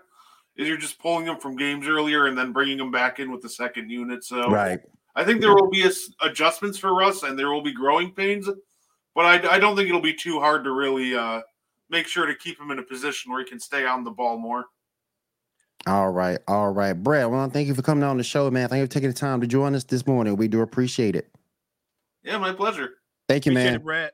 [0.57, 3.41] is you're just pulling him from games earlier and then bringing him back in with
[3.41, 4.25] the second unit.
[4.25, 4.81] So right.
[5.19, 5.91] I think there will be a,
[6.21, 8.47] adjustments for Russ and there will be growing pains,
[9.13, 11.41] but I, I don't think it'll be too hard to really uh,
[11.89, 14.37] make sure to keep him in a position where he can stay on the ball
[14.37, 14.67] more.
[15.85, 17.29] All right, all right, Brad.
[17.29, 18.69] Well, thank you for coming on the show, man.
[18.69, 20.37] Thank you for taking the time to join us this morning.
[20.37, 21.29] We do appreciate it.
[22.23, 22.91] Yeah, my pleasure.
[23.27, 23.81] Thank you, appreciate man.
[23.81, 24.11] It, Brad.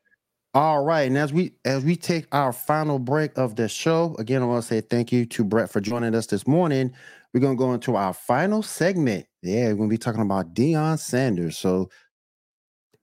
[0.55, 4.41] All right, and as we as we take our final break of the show, again,
[4.41, 6.93] I want to say thank you to Brett for joining us this morning.
[7.35, 9.25] We're gonna go into our final segment.
[9.41, 11.57] Yeah, we're gonna be talking about Deion Sanders.
[11.57, 11.89] So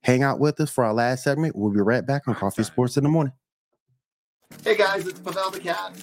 [0.03, 1.55] hang out with us for our last segment.
[1.55, 3.35] We'll be right back on Coffee Sports in the morning.
[4.65, 6.03] Hey guys, it's Pavel the Cat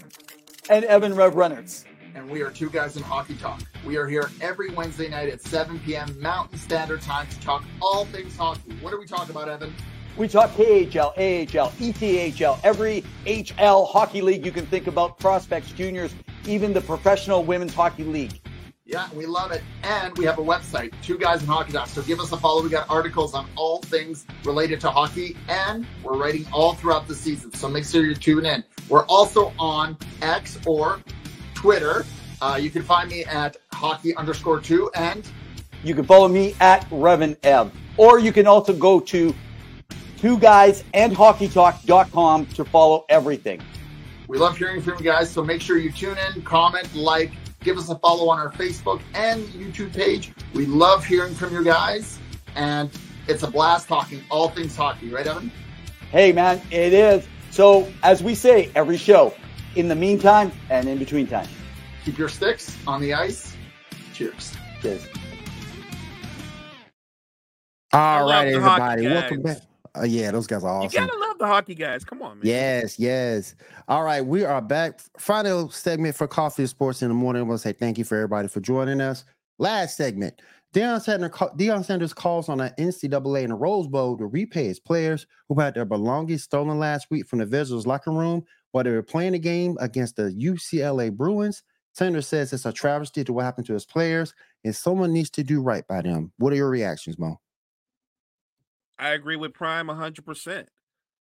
[0.69, 1.85] and Evan Rev Reynolds.
[2.13, 3.63] And we are two guys in hockey talk.
[3.83, 6.15] We are here every Wednesday night at 7 p.m.
[6.21, 8.75] Mountain Standard Time to talk all things hockey.
[8.81, 9.73] What are we talking about, Evan?
[10.17, 16.13] We talk KHL, AHL, ECHL, every HL hockey league you can think about, prospects, juniors,
[16.45, 18.39] even the professional women's hockey league.
[18.89, 19.61] Yeah, we love it.
[19.83, 21.87] And we have a website, Two Guys in Hockey Talk.
[21.87, 22.63] So give us a follow.
[22.63, 27.13] We got articles on all things related to hockey, and we're writing all throughout the
[27.13, 27.53] season.
[27.53, 28.63] So make sure you tune in.
[28.89, 31.01] We're also on X or
[31.53, 32.03] Twitter.
[32.41, 35.29] Uh, you can find me at hockey underscore two, and
[35.83, 37.71] you can follow me at Revan Ev.
[37.97, 39.35] Or you can also go to
[40.19, 43.61] two guys and hockeytalk.com to follow everything.
[44.27, 47.77] We love hearing from you guys, so make sure you tune in, comment, like, give
[47.77, 50.33] us a follow on our Facebook and YouTube page.
[50.53, 52.19] We love hearing from you guys,
[52.55, 52.91] and
[53.27, 55.51] it's a blast talking all things hockey, right, Evan?
[56.11, 57.27] Hey, man, it is.
[57.49, 59.33] So, as we say every show,
[59.75, 61.47] in the meantime and in between time,
[62.03, 63.55] keep your sticks on the ice.
[64.13, 64.53] Cheers.
[64.81, 65.07] Cheers.
[67.93, 69.07] All right, everybody.
[69.07, 69.68] Welcome back.
[69.99, 71.03] Uh, yeah, those guys are awesome.
[71.03, 72.05] You gotta love the hockey guys.
[72.05, 72.47] Come on, man.
[72.47, 73.55] Yes, yes.
[73.87, 74.99] All right, we are back.
[75.17, 77.41] Final segment for Coffee Sports in the morning.
[77.41, 79.25] I want to say thank you for everybody for joining us.
[79.57, 80.41] Last segment.
[80.73, 84.79] Deion Sanders, Deion Sanders calls on the NCAA and the Rose Bowl to repay his
[84.79, 88.91] players who had their belongings stolen last week from the visitors' locker room while they
[88.91, 91.63] were playing the game against the UCLA Bruins.
[91.93, 95.43] Sanders says it's a travesty to what happened to his players, and someone needs to
[95.43, 96.31] do right by them.
[96.37, 97.39] What are your reactions, Mo?
[98.99, 100.67] I agree with Prime 100%.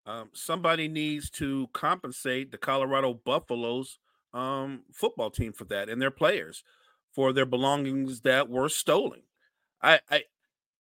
[0.06, 3.98] Um, somebody needs to compensate the Colorado Buffaloes
[4.34, 6.64] um, football team for that and their players
[7.12, 9.22] for their belongings that were stolen.
[9.82, 10.24] I, I,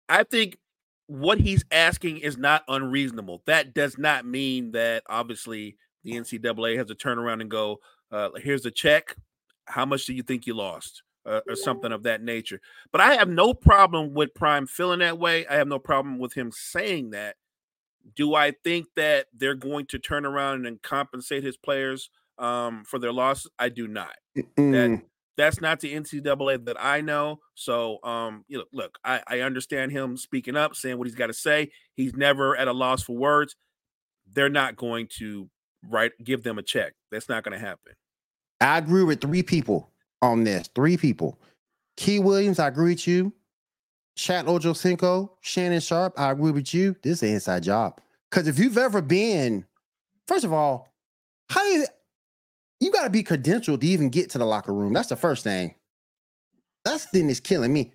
[0.09, 0.59] I think
[1.07, 3.43] what he's asking is not unreasonable.
[3.47, 7.79] That does not mean that obviously the NCAA has to turn around and go,
[8.13, 9.17] uh, "Here's a check.
[9.67, 12.61] How much do you think you lost?" Uh, or something of that nature.
[12.91, 15.47] But I have no problem with Prime feeling that way.
[15.47, 17.37] I have no problem with him saying that.
[18.17, 22.99] Do I think that they're going to turn around and compensate his players um, for
[22.99, 23.47] their loss?
[23.59, 24.15] I do not.
[24.57, 24.73] Mm.
[24.73, 25.03] That
[25.37, 27.39] that's not the NCAA that I know.
[27.55, 31.29] So, um, you know, look, I, I understand him speaking up, saying what he's got
[31.29, 31.71] to say.
[31.95, 33.55] He's never at a loss for words.
[34.33, 35.49] They're not going to
[35.89, 36.95] write give them a check.
[37.13, 37.93] That's not going to happen.
[38.61, 39.93] I agree with three people
[40.23, 40.69] on this.
[40.75, 41.39] Three people.
[41.97, 43.33] Key Williams, I agree with you.
[44.17, 46.97] Chad Ochocinco, Shannon Sharpe, I agree with you.
[47.03, 48.01] This is an inside job.
[48.31, 49.65] Because if you've ever been,
[50.27, 50.89] first of all,
[51.49, 51.87] how do you,
[52.81, 54.93] you got to be credentialed to even get to the locker room?
[54.93, 55.75] That's the first thing.
[56.85, 57.93] That's the thing that's killing me.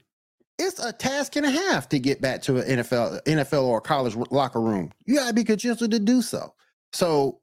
[0.59, 4.15] It's a task and a half to get back to an NFL, NFL or college
[4.31, 4.91] locker room.
[5.05, 6.53] You got to be credentialed to do so.
[6.93, 7.39] So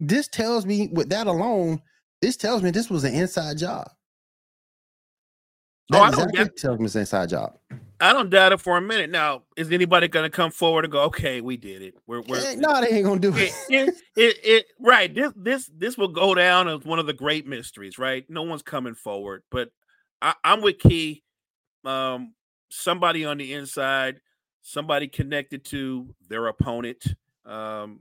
[0.00, 1.80] this tells me, with that alone,
[2.20, 3.90] this tells me this was an inside job.
[5.90, 7.58] That I don't exactly get- tells me it's an inside job.
[8.00, 9.10] I don't doubt it for a minute.
[9.10, 11.94] Now, is anybody going to come forward and go, "Okay, we did it.
[12.06, 13.88] We're we're Eh, no, they ain't gonna do it, it.
[13.88, 17.46] it, it, it- right this this this will go down as one of the great
[17.46, 19.70] mysteries right no one's coming forward but
[20.22, 21.22] I, i'm with key
[21.84, 22.34] um
[22.68, 24.20] somebody on the inside
[24.62, 27.02] somebody connected to their opponent
[27.44, 28.00] um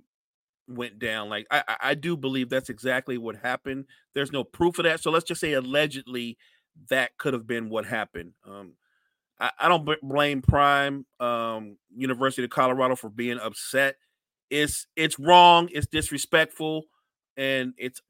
[0.68, 4.84] went down like I i do believe that's exactly what happened there's no proof of
[4.84, 6.38] that so let's just say allegedly
[6.90, 8.74] that could have been what happened um
[9.40, 13.96] I, I don't b- blame Prime um, University of Colorado for being upset.
[14.50, 16.84] It's it's wrong it's disrespectful
[17.36, 18.02] and it's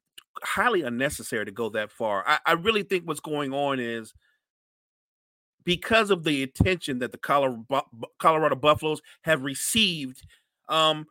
[0.42, 2.24] highly unnecessary to go that far.
[2.26, 4.14] I, I really think what's going on is
[5.64, 7.84] because of the attention that the colorado,
[8.18, 10.24] colorado buffaloes have received
[10.68, 11.06] um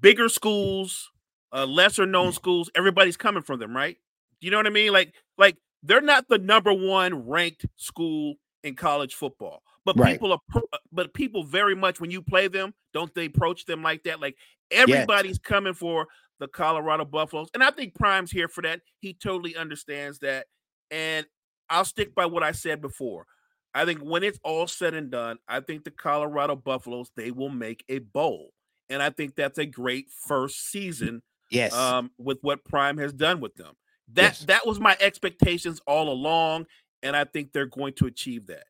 [0.00, 1.10] bigger schools
[1.52, 3.98] uh, lesser known schools everybody's coming from them right?
[4.40, 4.92] You know what i mean?
[4.92, 10.12] Like like they're not the number one ranked school in college football but Right.
[10.14, 14.02] people are but people very much when you play them don't they approach them like
[14.04, 14.36] that like
[14.70, 16.06] everybody's coming for
[16.40, 20.46] the colorado buffaloes and i think prime's here for that he totally understands that
[20.90, 21.26] and
[21.70, 23.26] i'll stick by what i said before
[23.74, 27.50] i think when it's all said and done i think the colorado buffaloes they will
[27.50, 28.50] make a bowl
[28.88, 31.74] and i think that's a great first season Yes.
[31.74, 33.74] um, with what Prime has done with them.
[34.12, 34.44] That Yes.
[34.46, 36.66] that was my expectations all along,
[37.02, 38.64] and I think they're going to achieve that.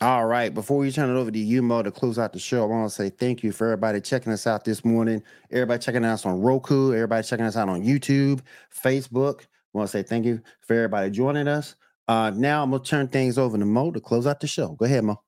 [0.00, 0.52] All right.
[0.52, 2.90] Before we turn it over to you, Mo, to close out the show, I want
[2.90, 5.22] to say thank you for everybody checking us out this morning.
[5.50, 6.92] Everybody checking us on Roku.
[6.92, 8.40] Everybody checking us out on YouTube,
[8.74, 9.42] Facebook.
[9.42, 11.76] I want to say thank you for everybody joining us.
[12.08, 14.72] Uh, now I'm gonna turn things over to Mo to close out the show.
[14.72, 15.22] Go ahead, Mo.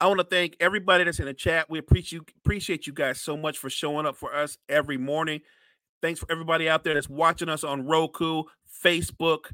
[0.00, 1.70] I want to thank everybody that's in the chat.
[1.70, 5.40] We appreciate you appreciate you guys so much for showing up for us every morning.
[6.04, 8.42] Thanks for everybody out there that's watching us on Roku,
[8.84, 9.46] Facebook.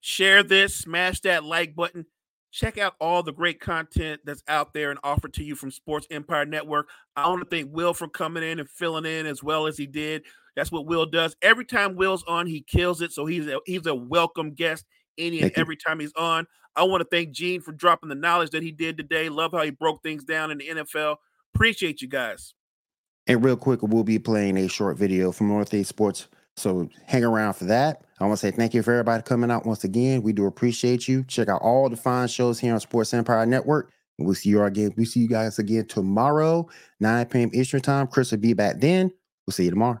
[0.00, 2.06] Share this, smash that like button.
[2.50, 6.06] Check out all the great content that's out there and offered to you from Sports
[6.10, 6.88] Empire Network.
[7.14, 9.86] I want to thank Will for coming in and filling in as well as he
[9.86, 10.22] did.
[10.56, 11.36] That's what Will does.
[11.42, 13.12] Every time Will's on, he kills it.
[13.12, 14.86] So he's a, he's a welcome guest
[15.18, 16.46] any and every time he's on.
[16.74, 19.28] I want to thank Gene for dropping the knowledge that he did today.
[19.28, 21.16] Love how he broke things down in the NFL.
[21.54, 22.54] Appreciate you guys.
[23.28, 26.28] And real quick, we'll be playing a short video from Northeast Sports.
[26.56, 28.02] So hang around for that.
[28.18, 30.22] I want to say thank you for everybody coming out once again.
[30.22, 31.24] We do appreciate you.
[31.24, 33.92] Check out all the fine shows here on Sports Empire Network.
[34.18, 34.92] We'll see you again.
[34.96, 36.68] We see you guys again tomorrow,
[36.98, 37.50] 9 p.m.
[37.52, 38.08] Eastern time.
[38.08, 39.12] Chris will be back then.
[39.46, 40.00] We'll see you tomorrow.